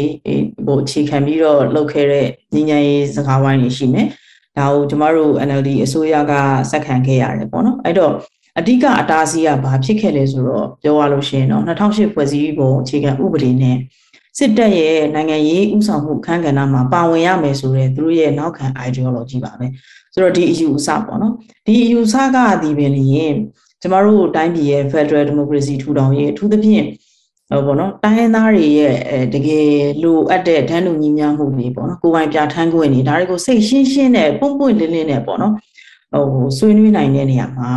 [0.67, 4.09] ဟိုအခြေခံပြီးတော့လုပ်ခဲ့တဲ့ညဉ့်ညံရေးစကားဝိုင်းတွေရှိမယ်
[4.61, 6.33] ဒါကိုကျမတို့ NLD အစိုးရက
[6.71, 8.15] စက်ခံခဲ့ရတယ်ပေါ့နော်အဲ့တော့
[8.59, 13.77] အဓိကအတားအဆီးကဘာဖြစ်ခဲ့လဲဆိုတော့ပြောရလို့ရှိရင်တော့2008ဖွဲ့စည်းပုံအခြေခံဥပဒေနဲ့
[14.39, 19.67] စစ်တပ်ရဲ့နိုင်ငံရေးဥဆောင်မှုခန်းကဏ္ဍမှာပါဝင်ရမယ်ဆိုတဲ့သူတို့ရဲ့နောက်ခံ ideology ပါပဲ
[20.13, 21.35] ဆိုတော့ဒီအယူအဆပေါ့နော်
[21.67, 23.35] ဒီအယူအဆကဒီပင်လျင်
[23.83, 26.87] ကျမတို့တိုင်းပြည်ရဲ့ Federal Democracy ထူထောင်ရေးအထူးသဖြင့်
[27.51, 28.95] ဟောပေါ့နော်တိုင်းရင်းသားတွေရဲ့
[29.35, 29.69] တကယ်
[30.03, 35.55] လိုအပ်တဲ့တန်းတူညီမျှမှုတွေပေါ့နော်ကိုယ်ပိုင်ပြဋ္ဌာန်းခွင့်တွေဒါတွေကိုစိတ်ရှင်းရှင်းနဲ့ပုံပွင့်လင်းလင်းနဲ့ပေါ့နော်
[36.13, 37.71] ဟိုဆွေးနွေးနိုင်တဲ့နေရာမှာ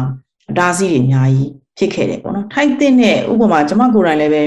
[0.49, 4.43] အတားအဆီးတွေအများကြီးဖြစ်ခဲ့တယ်ပေါ့နော်ထိုက်တဲ့နဲ့ဥပမာကျမကိုယ်တိုင်လည်းပဲ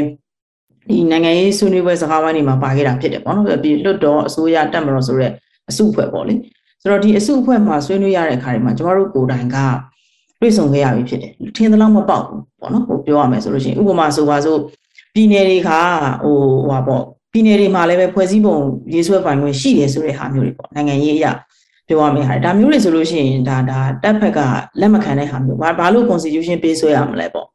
[0.89, 5.33] ဒီနိုင်ငံရေးဆွေးနွေးပွဲစကားဝိုင်းတွေမှာပါခဲ့တာဖြစ်တယ်ပေါ့နော်ပြီးလွတ်တော်အစိုးရတက်မတော်ဆိုတဲ့
[5.71, 6.35] အစုအဖွဲ့ပေါ့လေ
[6.81, 9.57] ဆိုတော့ဒီအစုအဖွဲ့မှာဆွေးနွေးရတဲ့အခါတွေမှာကျမတို့ကိုယ်တိုင်က
[10.41, 14.59] တွေ့ဆုံခဲ့ရပြီဖြစ်တယ်ထင်သလောက်မပေါက်ဘူးပေါ့နော်ဟိုပြောရမယ်ဆိုလို့ရှိရင်ဥပမာဆိုပါစို့
[15.17, 15.71] ပြည်နယ်တွေက
[16.25, 16.37] ဟို
[16.69, 18.57] ဟဟာပေါ့ပြည်နယ်တွေမှာလည်းပဲဖွဲ့စည်းပုံ
[18.95, 21.33] ရေးဆွဲပိုင်ခွင့်ရှိတယ်ဆိုတဲ့ဟာမျိုးတွေပေါ့နိုင်ငံရေးအရာ
[21.89, 24.41] ပြောရမယ့်ဟာဒါမျိုးတွေဆိုလို့ရှိရင်ဒါဒါတက်ဖက်က
[24.81, 27.47] လက်မခံတဲ့ဟာမျိုးဘာဘာလို့ constitution ပေးဆွဲရမလဲပေါ့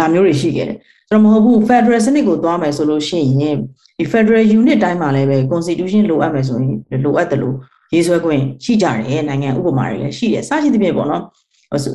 [0.00, 0.76] ဒါမျိုးတွေရှိခဲ့တယ်
[1.08, 3.56] ဆိုတော့မဟုတ်ဘူး federal စနစ်ကိုသွားမယ်ဆိုလို့ရှိရင်
[3.98, 6.72] ဒီ federal unit တိုင်းမှာလည်းပဲ constitution လိုအပ်မယ်ဆိုရင်
[7.04, 7.54] လိုအပ်တယ်လို့
[7.94, 11.22] ရေးဆွဲခွင့်ရှိကြတယ်နိုင်ငံဥပမာတွေလည်းရှိတယ်စသဖြင့်ပေါ့နော်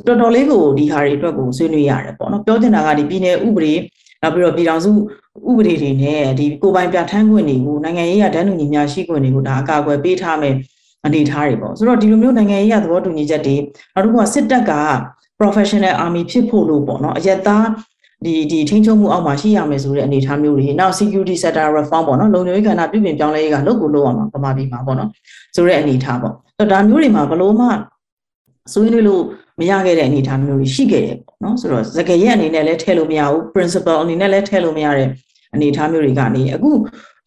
[0.08, 3.74] တော်တော်လေးကိုဒီဟာတွေအတွက်ကိုဆွေးနွေးရတယ်ပေါ့နော်ပြောချင်တာကဒီပြည်နယ်ဥပဒေ
[4.21, 4.91] နောက်ပြီးတော့ပြည်တော်စု
[5.49, 10.55] ဥပဒေတွေနဲ့ဒီကိုပိုင်ပြဋ္ဌာန်းခွင့်တွေကိုနိုင်ငံရေးရဒဏ်လူညီများရှိခွင့်တွေကိုဒါအကာအကွယ်ပေးထားမယ်
[11.05, 13.55] အနေထားတွေပေါ့ဆိုတော့ဒီလိုမျိုးနိုင်ငံရေးရသဘောတူညီချက်တွေ
[13.93, 14.73] နောက်တစ်ခုကစစ်တပ်က
[15.39, 17.67] professional army ဖြစ်ဖို့လို့ပေါ့နော်အယက်သား
[18.25, 25.10] ဒီဒီထိန်းချုပ်မှုအောက်မှာရှိရမယ်ဆိုတဲ့အနေအထားမျိုးတွေနောက် security sector reform ပေါ့နော်လုံခြုံရေးကဏ္ဍပြုပြင်ပြောင်းလဲရေးကလုပ်ကိုလုပ်အောင်ပါပမာပြည်မှာပေါ့နော်
[25.55, 27.67] ဆိုတဲ့အနေအထားပေါ့အဲ့ဒါမျိုးတွေမှာဘလို့မှ
[28.73, 29.23] ဆွေးနွေးလို့
[29.62, 35.08] မရခဲ့တဲ့အနေအထားမျိုးတွေရှိခဲ့တယ်ပေါ့နော်ဆိုတော့စကရက်အနေနဲ့လည်းထည့်လို့မရဘူး principle အနေနဲ့လည်းထည့်လို့မရတဲ့
[35.54, 36.71] အနေအထားမျိုးတွေကနေအခု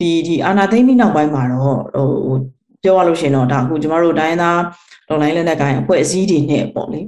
[0.00, 1.78] ဒီဒီအာနာသိမ့်ပြီးနောက်ပိုင်းမှာတော့
[2.26, 2.36] ဟို
[2.84, 4.60] ပြောရလို့ရှိရင်တော့ဒါအခုကျမတို့တိုင်းသား
[5.08, 7.00] ဒေါ်လိုင်းလက်နက်ကိုင်အဖွဲ့အစည်းတွေနဲ့ပေါ့လေ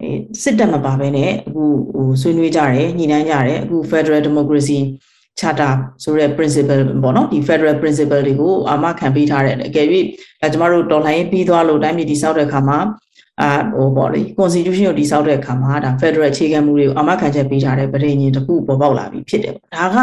[0.00, 0.08] အဲ
[0.42, 4.78] စစ်တပ်မပါဘဲနဲ့အခုဟိုဆွေးနွေးကြတယ်ညှိနှိုင်းကြတယ်အခု Federal Democracy
[5.40, 5.72] charter
[6.04, 9.86] ဆိုတဲ့ principle ပေါ့နော်ဒီ federal principle တွေကိုအာမခံပေးထားတယ်အကယ်၍
[10.40, 12.78] ဒါကျမတို့တော်လှန်ရေးပြီးသွားလို့တိုင်းပြည်တည်ဆောက်တဲ့အခါမှာ
[13.40, 19.96] အာဟိုပေါ့လေ constitution ကိုတည်ဆောက်တဲ့အခါမှာဒါ federal အခြေခံမူတွေကိုအာမခံချက်ပေးထားတဲ့ပြည်ညင်တစ်ခုပေါ်ပေါက်လာပြီဖြစ်တယ်ဒါက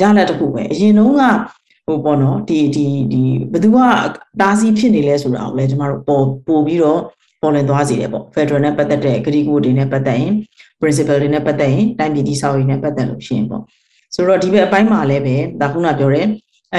[0.00, 1.22] ရလဒ်တစ်ခုပဲအရင်တုန်းက
[1.86, 3.78] ဟိုပေါ့နော်ဒီဒီဒီဘယ်သူက
[4.40, 7.00] တားဆီးဖြစ်နေလဲဆိုတာကိုလည်းကျမတို့ပေါ်ပို့ပြီးတော့
[7.42, 10.34] ပေါ်လည်သွားစေတယ်ပေါ့ federal နဲ့ပတ်သက်တဲ့ဂရီကိုတွေနဲ့ပတ်သက်ရင်
[10.80, 13.62] principle တွေနဲ့ပတ်သက်ရင်တိုင်းပြည်တည်ဆောက်ရေးနဲ့ပတ်သက်လို့ရှိရင်ပေါ့
[14.14, 16.26] ဆိုတော့ဒီဘက်အပိုင်းမှာလည်းပဲဒါခုနပြောတဲ့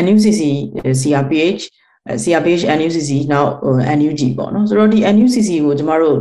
[0.04, 0.42] NUCC
[1.02, 1.64] CRPH
[2.24, 3.52] CRPH NUCC နောက်
[3.98, 6.18] NUG ပေါ့နော်ဆိုတော့ဒီ NUCC ကိုကျမတို့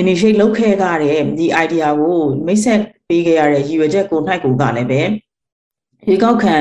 [0.00, 5.00] initiate လုပ်ခဲ့ကြတဲ့ဒီ idea ကိုမိတ်ဆက်ပေးခဲ့ရတဲ့ရည်ရွယ်ချက်ကို၌ကိုကလည်းပဲ
[6.08, 6.56] ရေကောက်ခံ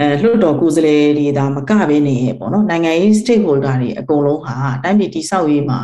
[0.00, 5.78] အဲလွှတ်တော်ကိုယ်စားလှယ်တွေဒါမကဘဲနေပေါ့နော်နိုင်ငံရေး stakeholder တွေအကုန်လုံးဟာတိုင်းပြည်တည်ဆောက်ရေးမှာ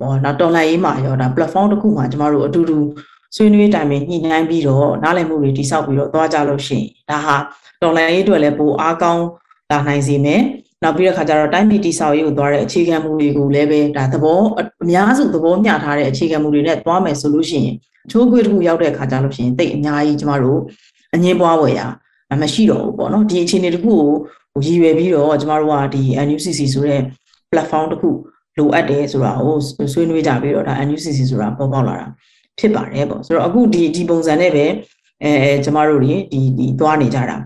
[0.00, 2.78] ပေါ့နော်တော်လှန်ရေးမှာရောဒါ platform တစ်ခုမှာကျမတို့အတူတူ
[3.36, 7.36] ဆွေးနွေးတိုင်ပင်ညှိနှိုင်းပြီးတော့နားလည်မှုတွေတိဆောက်ပြီးတော့သွားကြလို့ရှိရင်ဒါဟာ
[7.82, 9.24] တော်လှန်ရေးအတွက်လည်းပိုအားကောင်း
[9.70, 10.42] လာနိုင်စေမယ်
[10.86, 14.40] နောက်ပြီးတဲ့ခါကျတော့တိုင်းပြည်တိဆောက်ရေးကိုသွားတဲ့အခြေခံမူတွေကိုလည်းပဲဒါသဘော
[14.82, 17.74] အများစုသဘောမျှထားတဲ့အခြေခံမူတွေနဲ့သွားမယ်ဆိုလို့ရှိရင်
[18.06, 20.60] အချိုးခွေတစ်ခုရောက်တဲ့ခါကျလို့ရှိရင်တိတ်အများကြီးကျမတို့
[21.14, 21.80] အငင်းပွားဝယ်ရ
[22.42, 23.94] မရှိတော့ဘူးပေါ့နော်ဒီအခြေအနေတစ်ခု
[24.54, 27.00] ကိုရည်ရွယ်ပြီးတော့ကျမတို့ကဒီ NUCC ဆိုတဲ့
[27.50, 28.10] platform တစ်ခု
[28.58, 29.56] လိုအပ်တယ်ဆိုတာကို
[29.92, 32.06] ဆွေးနွေးကြပြီးတော့ဒါ NUCC ဆိုတာပေါ်ပေါက်လာတာ
[32.58, 34.64] ဖြစ်ပါတယ်ပေါ့ဆိုတော့အခုဒီဒီပုံစံနဲ့ပဲ
[35.22, 37.36] အဲကျမတို့တွေဒီဒီသွားနေကြတာ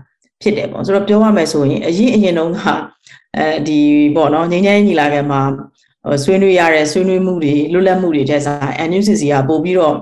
[0.41, 2.59] ဖြစ်တယ်ပေါ့ဆိုတော့ပြောရမယ်ဆိုရင်အရင်အရင်တုန်းက
[3.37, 3.79] အဲဒီ
[4.15, 5.41] ပေါ့နော်ငင်းငင်းညီလာခံမှာ
[6.23, 9.95] ဆွေးနွေးရတဲ့ဆွေးနွေးမှုတွေလွတ်လပ်မှုတွေတဲ့စား NUCC ကပို့ပြီးတော့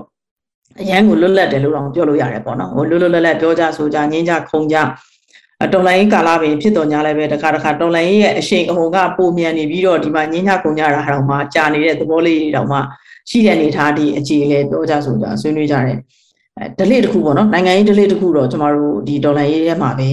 [0.80, 4.76] အရန်ကိုလွတ်လပ်တယ်လို့တော့ပြောလို့ရတယ်ပေါ့နော်ဟိုလွတ်လွတ်လပ်လပ်ပြောကြဆိုကြငင်းကြခုံကြ
[5.72, 12.78] တော်လိုင်းကာလာပင်ဖြစ်တော်ညာလည်းပဲတခါတခါတော်လိုင်းရဲ့အရှိန်အဟုန်ကပုံမြန်နေပြီးတော့ဒီမှာငင်းညကုန်ကြတာတော့မှကြာနေတဲ့သဘောလေးတွေတော့မှ
[13.30, 15.98] ရှိတဲ့အနေထားဒီအခြေလေပြောကြဆိုကြဆွေးနွေးကြတယ်
[16.60, 20.08] အဲဒလိတစ်ခုပေါ့နော်နိုင်ငံရေးဒလိတစ်ခုတော့ကျမတို့ဒီဒေါ်လာရေးထဲမှာပဲ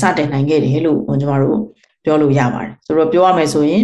[0.00, 1.58] စတင်နိုင်ခဲ့တယ်လို့ကျမတို့
[2.04, 3.82] ပြောလို့ရပါတယ်ဆိုတော့ပြောရမယ်ဆိုရင်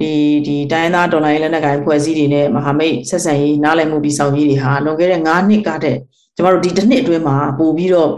[0.00, 0.10] ဒီ
[0.46, 8.10] ဒီတိုင်းသားဒေါ်လာရေးလက်နက်ကိုင်ဖွဲ့စည်းတွေနဲ့မဟာမိတ်ဆက်ဆံရေးနားလည်မှုတည်ဆောက်ရေးတွေဟာလွန်ခဲ့တဲ့9နှစ်ကတည်းကကျမတို့ဒီတစ်နှစ်အတွင်းမှာပို့ပြီးတော့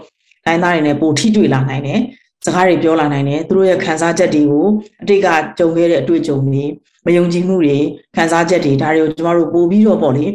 [0.45, 2.01] တိုင်းသားတွေနဲ့ပို့ထိတွေ့လာနိုင်တယ်
[2.45, 4.67] စကားတွေပြောလာနိုင်တယ်သူတို့ရဲ့ခံစားချက်တွေကို
[5.03, 6.63] အတိတ်ကကြုံခဲ့တဲ့အတွေ့အကြုံတွေ
[7.07, 7.79] မယုံကြည်မှုတွေ
[8.17, 10.27] ခံစားချက်တွေဒါတွေကိုကျမတို့ပို့ပြီးတော့ပေါ့လေ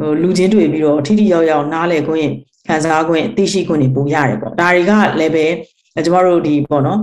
[0.00, 2.28] ဟိုလူချင်းတွေ့ပြီးတော့ထိထိရောက်ရောက်နားလည်ခွင့်
[2.66, 5.46] ခံစားခွင့်သိရှိခွင့်တွေပိုရတယ်ပေါ့ဒါတွေကလည်းပဲ
[6.04, 7.00] ကျမတို့ဒီပေါ့နော်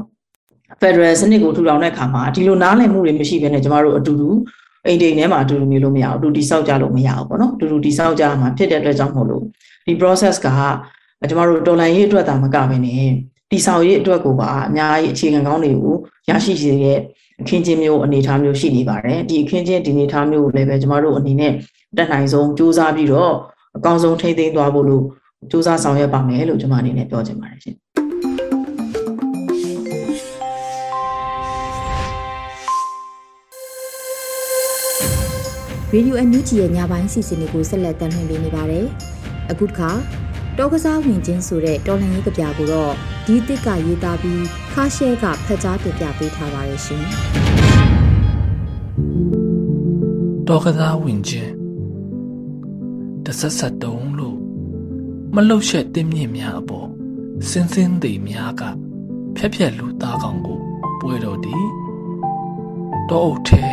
[0.81, 4.29] Federal စနစ်ကိုထူထောင်တဲ့အခါမှာဒီလိုနားလည်မှုတွေမရှိဘဲနဲ့ကျမတို့အတူတူ
[4.85, 9.43] အိမ်တိမ်ထဲမှာအတူတူနေလို့မရဘူးအတူတိဆောက်ကြလို့မရဘူးပေါ့နော်အတူတူတိဆောက်ကြမှာဖြစ်တဲ့အတွက်ကြောင့်မို့လို့
[9.85, 10.47] ဒီ process က
[11.29, 13.05] ကျမတို့တော်လိုင်းရေးအတွက်သာမကဘဲနဲ့
[13.51, 15.95] တိဆောက်ရေးအတွက်ကိုပါအများကြီးအခြေခံကောင်းတွေကို
[16.29, 16.99] ရရှိစေတဲ့
[17.41, 21.53] အခင်းချင်းမျိုးအနေအထားမျိုးရှိနေပါတယ်ဒီအခင်းချင်းဒီအနေအထားမျိုးကိုလည်းပဲကျမတို့အနေနဲ့
[21.97, 23.33] တက်နိုင်ဆုံးစူးစမ်းပြီးတော့
[23.77, 25.03] အကောင်းဆုံးထိန်းသိမ်းသွားဖို့လို့
[25.51, 27.75] စူးစမ်းဆောင်ရွက်ပါမယ်လို့ကျွန်မအနေနဲ့ပြောချင်ပါတယ်ရှင်
[35.93, 38.85] ရေဒီယိုအန်ယူဂျီရဲ့ညပိုင်းစီစဉ်တွေကိုဆက်လက်တင်ပြနေပါတယ်။
[39.51, 39.89] အခုတစ်ခါ
[40.59, 42.93] တောကစားဝင်ချင်းဆိုတဲ့တော်လှန်ရေးကြပြကိုတော့
[43.25, 47.03] ဒီတစ်ကရေးသားပြီးခါရှဲကဖက်ကြားတင်ပြပေးထားပါတယ်ရှင်။
[50.47, 51.51] တောကစားဝင်ချင်း
[53.25, 54.37] တဆက်ဆက်တုံးလို့
[55.35, 56.87] မလှုပ်ရှက်တင်းမြင့်များအပေါ်
[57.49, 58.61] စင်းစင်းသေးများက
[59.35, 60.59] ဖြက်ဖြက်လူသားကောင်ကို
[60.99, 61.55] ပွဲတော်ဒီ
[63.09, 63.63] တောအုပ်ထဲ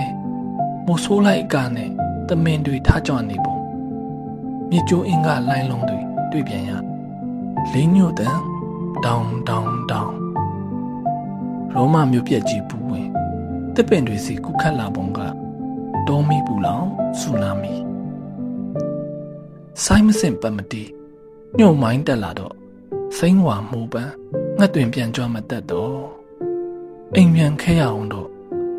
[0.86, 1.90] မိုးဆိုးလိုက်ကနဲ့
[2.28, 3.56] တမင်တွေထားကြွနေပုံ
[4.70, 6.03] မြေကျိုးအင်္ဂလိုင်းလုံးတွေ
[6.34, 6.72] တွေ့ပြန်ရ
[7.72, 8.38] လင်းညို့တန်
[9.04, 10.12] တောင်တောင်တောင်
[11.72, 13.08] ရောမမြို့ပြက်ကြီးပူဝင်
[13.74, 15.20] တစ်ပင်တွေစီကုခတ်လာပုံက
[16.08, 16.86] တောမီပူလောင်
[17.20, 17.74] ဆူနာမီ
[19.84, 20.82] ဆိုင်မစင်ပတ်မတီ
[21.58, 22.54] ညှို့မိုင်းတက်လာတော့
[23.18, 24.12] စိမ့်ဝါမှုပန်း
[24.58, 26.02] ငှက်တွင်ပြန်ကြွမတက်တော့
[27.14, 28.28] အိမ်ပြန်ခဲရအောင်တော့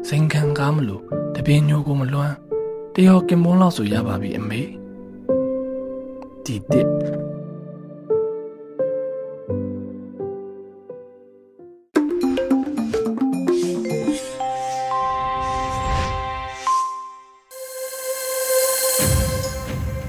[0.08, 1.04] စိန်ခံကားမလို့
[1.36, 2.36] တပင်းညိုကိုမလွမ်း
[2.94, 4.62] တယောကင်မွန်းလောက်ဆိုရပါပြီအမေ
[6.46, 7.25] ဒီတစ်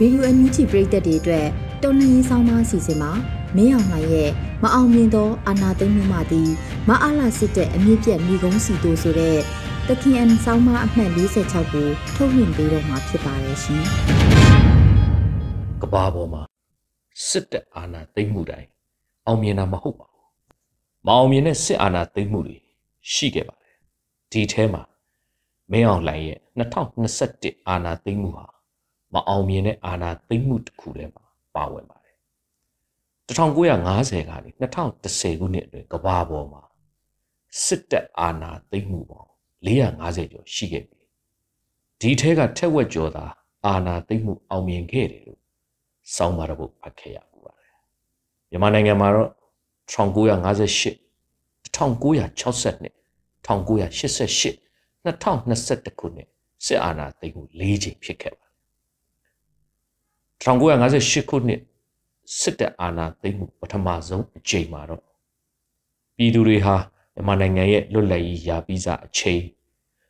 [0.00, 1.46] ရေဒီယိုအန်ယူဂျီပရိသတ်တွေအတွက်
[1.82, 3.12] တော်လှန်ရေးဆောင်မအစီအစဉ်မှာ
[3.56, 4.30] မင်းအောင်လှိုင်ရဲ့
[4.62, 6.50] မအောင်မြင်သောအာဏာသိမ်းမှုမှသည်
[6.88, 9.38] မအားလာစစ်တဲ့အမြင့်ပြတ်မိကုန်းစီတို့ဆိုတဲ့
[9.88, 13.84] တခင်အန်ဆောင်းမအမှတ်46ကိုထုတ်လွှင့်ပေးတော့မှာဖြစ်ပါတယ်ရှင်။
[15.82, 16.42] ကဘာပေါ်မှာ
[17.28, 18.68] စစ်တပ်အာဏာသိမ်းမှုတိုင်း
[19.26, 20.26] အောင်မြင်တာမဟုတ်ပါဘူး။
[21.06, 22.56] မအောင်မြင်တဲ့စစ်အာဏာသိမ်းမှုတွေ
[23.12, 23.74] ရှိခဲ့ပါတယ်။
[24.32, 24.82] ဒီထဲမှာ
[25.70, 28.46] မင်းအောင်လှိုင်ရဲ့2021အာဏာသိမ်းမှုဟာ
[29.14, 32.16] မအောင်မြင်တဲ့အာဏာသိမ်းမှုတစ်ခုထဲမှာပါဝင်ပါတယ်
[33.28, 36.62] 1950ကနေ2010ခုနှစ်အတွင်းကဘာပေါ်မှာ
[37.64, 39.30] စစ်တပ်အာဏာသိမ်းမှုပေါင်း
[39.66, 41.00] 450ကျော်ရှိခဲ့ပြီ
[42.00, 43.24] ဒီထဲကထက်ဝက်ကျော်သာ
[43.66, 45.40] အာဏာသိမ်းမှုအောင်မြင်ခဲ့တယ်လို့
[46.14, 47.72] စောင်းပါတော့ဖတ်ခဲ့ရပူပါတယ်
[48.50, 49.30] မြန်မာနိုင်ငံမှာတော့
[49.92, 51.06] 1958
[51.76, 52.90] 1962
[53.46, 54.56] 1988
[55.14, 56.28] 2021ခုနှစ်
[56.64, 58.45] စစ်အာဏာသိမ်းမှု၄ချိန်ဖြစ်ခဲ့ပါ
[60.46, 61.60] 1958ခုနှစ်
[62.38, 65.02] စစ်တပ်အာဏာသိမ်းမှုပထမဆုံးအချိန်မှာတော့
[66.16, 66.76] ပြည်သူတွေဟာ
[67.14, 69.42] မြန်မာနိုင်ငံရဲ့လွတ်လပ်ရေးရာပြီးစားအချိန်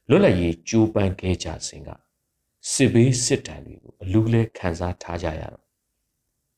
[0.08, 1.88] လွတ်လပ်ရေးကြိုးပမ်းခဲ့ကြစဉ်က
[2.72, 5.64] စစ်ဘေးစစ်တမ်းတွေကိုအလူးလဲခံစားထားကြရတော့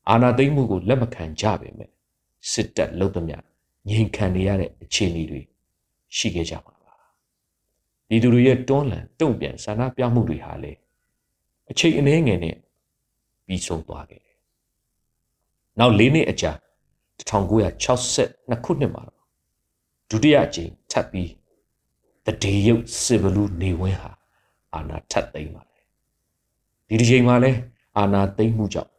[0.08, 1.90] အာဏာသိမ်းမှုကိုလက်မခံကြပေမဲ့
[2.50, 3.36] စစ်တပ်လုံသမျှ
[3.88, 5.40] ငြိမ်ခံနေရတဲ့အခြေအနေတွေ
[6.16, 6.94] ရှိခဲ့ကြပါပါ
[8.08, 10.72] ပြည်သူတွေရဲ့တွန်းလှန်တုံ့ပြန်ဆန္ဒပြမှုတွေဟာလေ
[11.70, 12.56] အချိန်အနည်းငယ်နဲ့
[13.48, 14.36] ပြီးဆုံးသွားခဲ့တယ်။
[15.78, 16.52] နောက်၄နှစ်အကြာ
[17.18, 19.04] 1962ခုနှစ်မှာ
[20.10, 21.30] ဒုတိယအကြိမ်ထပ်ပြီး
[22.26, 24.12] တဒေရုပ်စစ်ဘလူးနေဝင်းဟာ
[24.74, 25.84] အာနာထပ်သိမ်းပါတယ်။
[26.88, 27.50] ဒီဒီချိန်မှာလဲ
[27.98, 28.90] အာနာသိမ်းမှုကြောင့်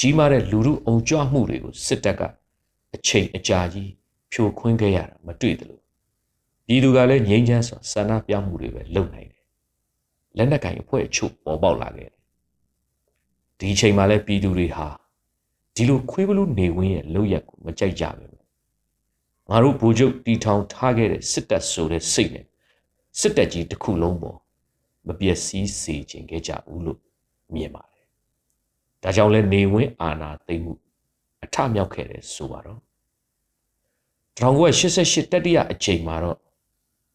[0.00, 2.22] ကြီးမားတဲ့လူမှုအုံကြွမှုတွေကိုစစ်တပ်က
[2.94, 3.90] အချိန်အကြာကြီး
[4.32, 5.80] ဖြိုခွင်းခဲ့ရတာမတွေ့သလို
[6.66, 9.44] ပြည်သူကလည်းငြိမ်းချမ်းစွာဆန္ဒပြမှုတွေပဲလုပ်နိုင်တယ်။
[10.36, 12.19] လက်နက်ကင်အဖွဲ့အချို့ပေါ်ပေါက်လာခဲ့တယ်
[13.60, 14.86] ဒီချိန်မှာလည်းပြည်သူတွေဟာ
[15.74, 18.26] ဒီလိုခွေးဘလူးနေဝင်းရဲ့လောက်ရက်ကိုမကြိုက်ကြပဲ
[19.48, 22.46] ငါတို့ဗိုလ်ချုပ်တီထောင်ထားခဲ့တဲ့စစ်တပ်ဆိုတဲ့စိတ်နဲ့
[23.20, 24.38] စစ်တပ်ကြီးတစ်ခုလုံးပေါ်
[25.06, 26.98] မပျက်စီးစေခြင်းခဲ့ကြဘူးလို့
[27.54, 28.06] မြင်ပါတယ်။
[29.02, 30.72] ဒါကြောင့်လဲနေဝင်းအာဏာသိမ်းမှု
[31.44, 32.80] အထမြောက်ခဲ့တယ်ဆိုပါတော့
[34.38, 36.38] 1988တတိယအချိန်မှာတော့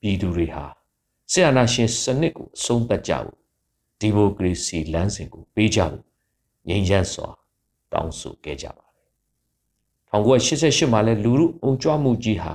[0.01, 0.65] ပြည်သူတွေဟာ
[1.31, 3.37] ဆရာနာရှင်စနစ်ကိုအဆုံးသတ်ကြဖို့
[3.99, 6.05] ဒီမိုကရေစီလမ်းစဉ်ကိုပေးကြဖို့
[6.67, 7.29] ငြိမ်းချမ်းစွာ
[7.91, 9.09] တောင်းဆိုခဲ့ကြပါတယ်
[10.11, 12.53] 1988မှာလဲလူမှုအုံကြွမှုကြီးဟာ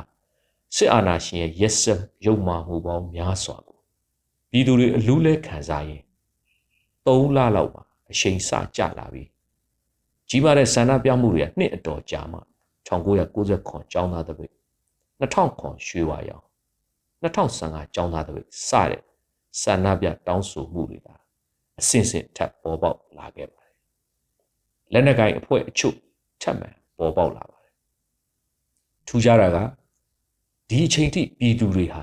[0.76, 3.78] စစ်အာဏာရှင်ရဲ့ရက်စက်ရုံမာမှုပေါင်းများစွာကို
[4.50, 6.02] ပြည်သူတွေအလူးလဲခံစားရင်
[7.06, 9.24] 3လလောက်ပါအချိန်စကြလာပြီ
[10.28, 12.38] ကြီးမားတဲ့ဆန္ဒပြမှုတွေကနှစ်အတော်ကြာမှ
[12.86, 14.52] 1990ခွန်ကျောင်းသားတပိတ်
[15.20, 16.44] 2000ခွန်ရွှေဝါရောင်
[17.22, 19.02] 2015ကျောင်းသားတပိတ်စတဲ့
[19.62, 21.08] ဆန္ဒပြတောင်းဆိုမှုတွေက
[21.78, 23.59] အဆင့်ဆင့်ထပ်ပေါ်ပေါက်လာခဲ့ပါတယ်
[24.92, 25.96] လက်နက်ကိုင်အဖွဲ့အချို့
[26.42, 27.74] ထပ်မံပေါ်ပေါက်လာပါတယ်
[29.06, 29.58] ထူးခြားတာက
[30.68, 32.02] ဒီအချိန်ထိပြည်သူတွေဟာ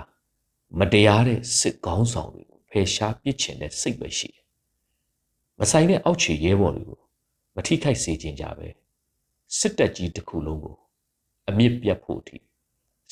[0.80, 4.44] မတရားတဲ့စစ်ကောင်းဆောင်တွေကိုဖယ်ရှားပစ်ချင်တဲ့စိတ်ပဲရှိတယ်
[5.60, 7.00] မဆိုင်တဲ့အောက်ခြေရဲဘော်တွေကို
[7.56, 8.68] မထိခိုက်စေခြင်းကြပဲ
[9.58, 10.76] စစ်တပ်ကြီးတစ်ခုလုံးကို
[11.48, 12.38] အမြင့်ပြတ်ဖို့အထိ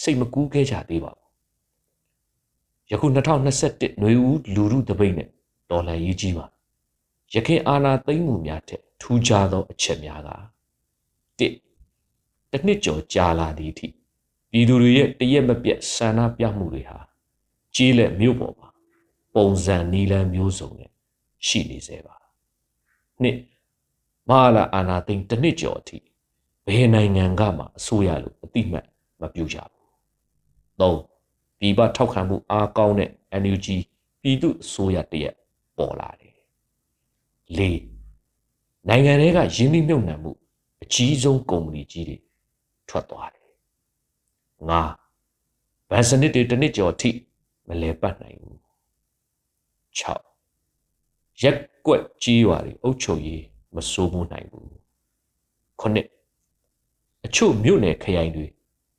[0.02, 1.30] စိတ်မကူးခဲ့ကြသေးပါဘူး
[2.92, 3.08] ယခု
[3.56, 5.30] 2021နွေဦးလူမှုတပိတ်နဲ့
[5.70, 6.46] ဒေါ်လာရေးကြီးပါ
[7.34, 10.30] ရခင်အာနာသိမ့်မှုများထက် ထူးခြားသောအချက်များက
[11.40, 11.54] တစ်
[12.52, 13.88] တစ်နှစ်ကျော်ကြာလာသည့်အထိ
[14.52, 17.00] ပြည်သူတွေရဲ့တရက်မပြတ်ဆန္ဒပြမှုတွေဟာ
[17.76, 18.70] ကြီးလက်မြို့ပေါ်မှာ
[19.36, 20.92] ပုံစံနီလန်းမျိုးစုံနဲ့
[21.48, 22.16] ရှိနေစေပါ
[23.22, 23.38] နှစ်
[24.30, 25.98] မဟာလာအာနာသိန်းတစ်နှစ်ကျော်အထိ
[26.68, 28.86] ဘယ်နိုင်ငံကမှအစိုးရလို့အတိမတ်
[29.22, 29.94] မပြုကြဘူး
[30.82, 31.00] သုံး
[31.60, 33.10] ပြည်ပထောက်ခံမှုအားကောင်းတဲ့
[33.42, 33.68] NUG
[34.22, 35.36] ပြည်သူအစိုးရတရက်
[35.78, 36.36] ပေါ်လာတယ်
[37.58, 37.95] လေး
[38.90, 40.32] နိုင်ငံတွေကရင်းနှီးမြှုပ်နှံမှု
[40.84, 42.18] အကြီးဆုံးကုမ္ပဏီကြီးတွေ
[42.90, 43.48] ထွက်သွားတယ်
[44.70, 44.82] ငါ
[45.90, 47.12] ဗန်စနစ်တွေတစ်နှစ်ကျော်အထိ
[47.68, 48.58] မလဲပတ်နိုင်ဘူး
[50.00, 53.44] 6ရက်ကွက်ကြီးရွာတွေအုပ်ချုပ်ရေး
[53.76, 54.70] မစိုးမိုးနိုင်ဘူး
[55.80, 56.08] ခုနှစ်
[57.26, 58.46] အချို့မြို့နယ်ခရိုင်တွေ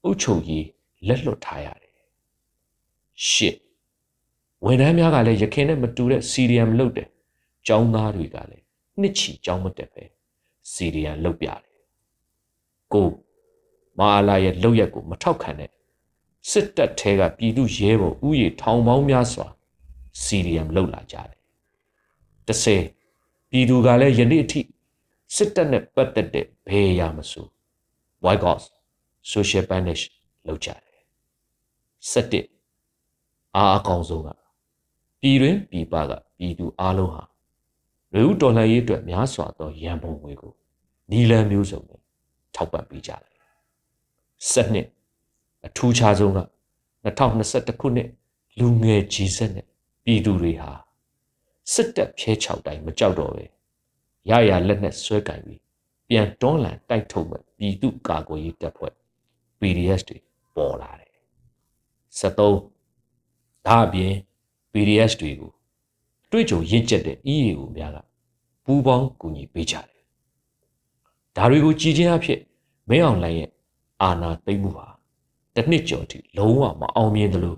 [0.02, 0.66] အုပ်ချုပ်ရေး
[1.06, 1.94] လက်လွတ်ထားရတယ်
[3.28, 3.56] ရှစ်
[4.64, 7.08] ဝန်ထမ်းများကလည်းရခင်နဲ့မတူတဲ့စီရီယမ်လုပ်တယ်
[7.66, 8.65] ကျောင်းသားတွေကလည်း
[9.00, 10.04] နှစ်ချီကျောင်းမတက်ပဲ
[10.72, 11.60] စီရီယမ်လုပ်ပြတယ်
[12.92, 13.08] ကို
[13.98, 15.70] မာလာရဲ့လောက်ရက်ကိုမထောက်ခံတဲ့
[16.50, 19.46] စစ်တပ်ထဲကပြည်သူရဲဘော်ဥယေထောင်ပေါင်းများစွာ
[20.22, 21.40] စီရီယမ်လောက်လာကြတယ်။
[22.46, 22.82] တစ်ဆယ်
[23.50, 24.60] ပြည်သူကလည်းယနေ့အထိ
[25.36, 27.46] စစ်တပ်နဲ့ပတ်သက်တဲ့ဘယ်ရာမဆို
[28.24, 28.64] white gods
[29.32, 30.04] social banish
[30.46, 31.02] လောက်ကြတယ်။
[32.10, 32.46] ဆက်တစ်
[33.56, 34.28] အားအကောင်ဆုံးက
[35.20, 37.22] ပြည်တွင်ပြည်ပကပြည်သူအလုံးဟာ
[38.16, 40.52] လူဦးတော်လှန်ရေးအတွက်များစွာသောရန်ပုံငွေကို
[41.10, 42.00] နီလန်မျိုးစုံနဲ့
[42.54, 43.32] ထောက်ပံ့ပေးကြတယ်
[44.50, 44.88] စနစ်
[45.66, 46.40] အထူးခြားဆုံးက
[47.04, 48.08] 2021ခုနှစ်
[48.58, 49.66] လူငယ်ကြီးစက်နဲ့
[50.04, 50.70] ပြည်သူတွေဟာ
[51.72, 53.44] စစ်တပ်ဖြဲချောက်တိုင်းမကြောက်တော့ပဲ
[54.30, 55.60] ရရလက်နဲ့ဆွဲကင်ပြီး
[56.08, 58.94] ပြန်တွန်းလှန်တိုက်ထုတ်မဲ့ပြည်သူကာကွယ်ရေးတပ်ဖွဲ့
[59.60, 60.18] PDS တွေ
[60.56, 61.12] ပေါ်လာတယ်။
[62.20, 64.14] 73ဒါအပြင်
[64.72, 65.52] PDS တွေကို
[66.30, 68.05] တွေ့ကြုံရင့်ကျက်တဲ့ EAO များက
[68.66, 70.02] ပူးပေါင်းကူညီပေးကြတယ်။
[71.36, 72.40] ဒါတွေကိုကြည်ချင်းအဖြစ်
[72.88, 73.50] မင်းအောင်လှိုင်ရဲ့
[74.02, 74.86] အာဏာသိမ်းမှုဟာ
[75.54, 77.56] တစ်နှစ်ကျော်ထိလုံးဝမအောင်မြင်သလို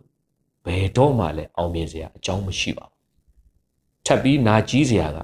[0.65, 2.99] ဘယ်တော့မှလည်းအောင်မြင်စရာအကြောင်းမရှိပါဘူး
[4.05, 5.19] ထပ်ပြီးနာကြီးစရာက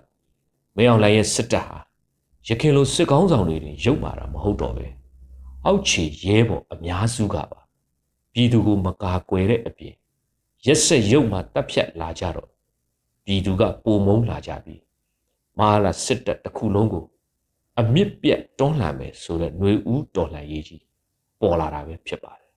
[0.77, 1.79] မင်းအောင်လှိုင်ရဲ့စစ်တပ်ဟာ
[2.49, 4.87] ရခင်လိုစစ်ကောင်းဆောင်တွေတင်ရုပ်မာတာမဟုတ်တော့ပဲ
[5.65, 7.61] အောက်ခြေရဲဘော်အများစုကပါ
[8.33, 9.95] ပြည်သူကိုမကာကွယ်တဲ့အပြင်
[10.67, 12.51] ရက်ဆက်ရုပ်မှာတပ်ဖြတ်လာကြတော့
[13.25, 14.84] ပြည်သူကပုံမုံလာကြပြီး
[15.59, 17.05] မာလာစစ်တပ်တစ်ခုလုံးကို
[17.81, 20.83] အမြင့်ပြတ်တွန်းလှန်မယ်ဆိုတဲ့ຫນွေဦးတော်လှန်ရေးကြီး
[21.41, 22.51] ပေါ်လာတာပဲဖြစ်ပါတယ်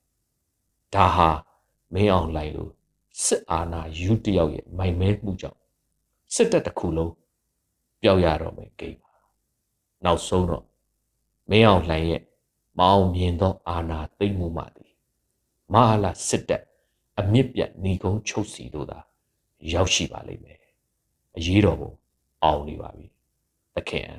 [0.94, 1.30] ဒါဟာ
[1.94, 2.72] မင်းအောင်လှိုင်လို့
[3.26, 5.60] စစ်အာဏာယူတယောက်ရဲ့မိုင်မဲမှုကြောင့်
[6.34, 7.14] စစ်တပ်တစ်ခုလုံး
[8.02, 9.14] ပျောက်ရတော့မယ်ဂိမ်းပါ
[10.04, 10.66] နောက်ဆုံးတော့
[11.50, 12.22] မင်းအောင်လှိုင်ရဲ့
[12.78, 14.92] မအောင်မြင်သောအာဏာသိမ်းမှုမှသည်
[15.74, 16.64] မဟာလာစစ်တပ်
[17.20, 19.00] အမြင့်ပြတ်ညီကုန်းချုပ်စီတို့သာ
[19.74, 20.60] ရောက်ရှိပါလိမ့်မယ်
[21.38, 21.92] အရေးတော်ပုံ
[22.43, 23.08] အောင်နေပါပြီ
[23.76, 24.12] သခင်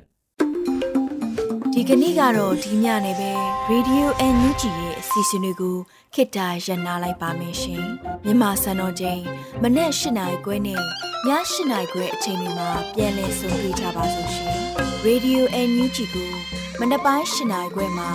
[1.73, 3.31] ဒီကနေ့ကတော့ဒီညနေပဲ
[3.71, 4.05] Radio
[4.35, 5.77] NUG ရဲ့အစီအစဉ်လေးကို
[6.13, 7.85] ခေတ္တရ延လိုက်ပါမယ်ရှင်
[8.25, 9.21] မြန်မာစံတော်ချိန်
[9.61, 10.83] မနေ့၈နိုင်ခွဲနဲ့ည
[11.27, 11.29] ၈
[11.71, 14.55] နိုင်ခွဲအချိန်တွေမှာပြောင်းလဲဆိုပြကြပါလို့ရှင်
[15.05, 16.31] Radio NUG ကို
[16.79, 18.09] မနေ့ပိုင်း၈နိုင်ခွဲမှာ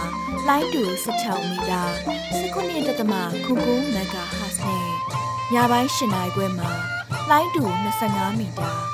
[0.49, 1.83] လိုင်းတူ16မီတာ
[2.41, 3.15] 19တက်တမ
[3.45, 4.87] ခုကူမဂါဟတ်နဲ့
[5.53, 6.71] ညပိုင်း၈နိုင်ခွဲမှာ
[7.31, 7.63] လိုင်းတူ
[8.03, 8.94] 25မီတာ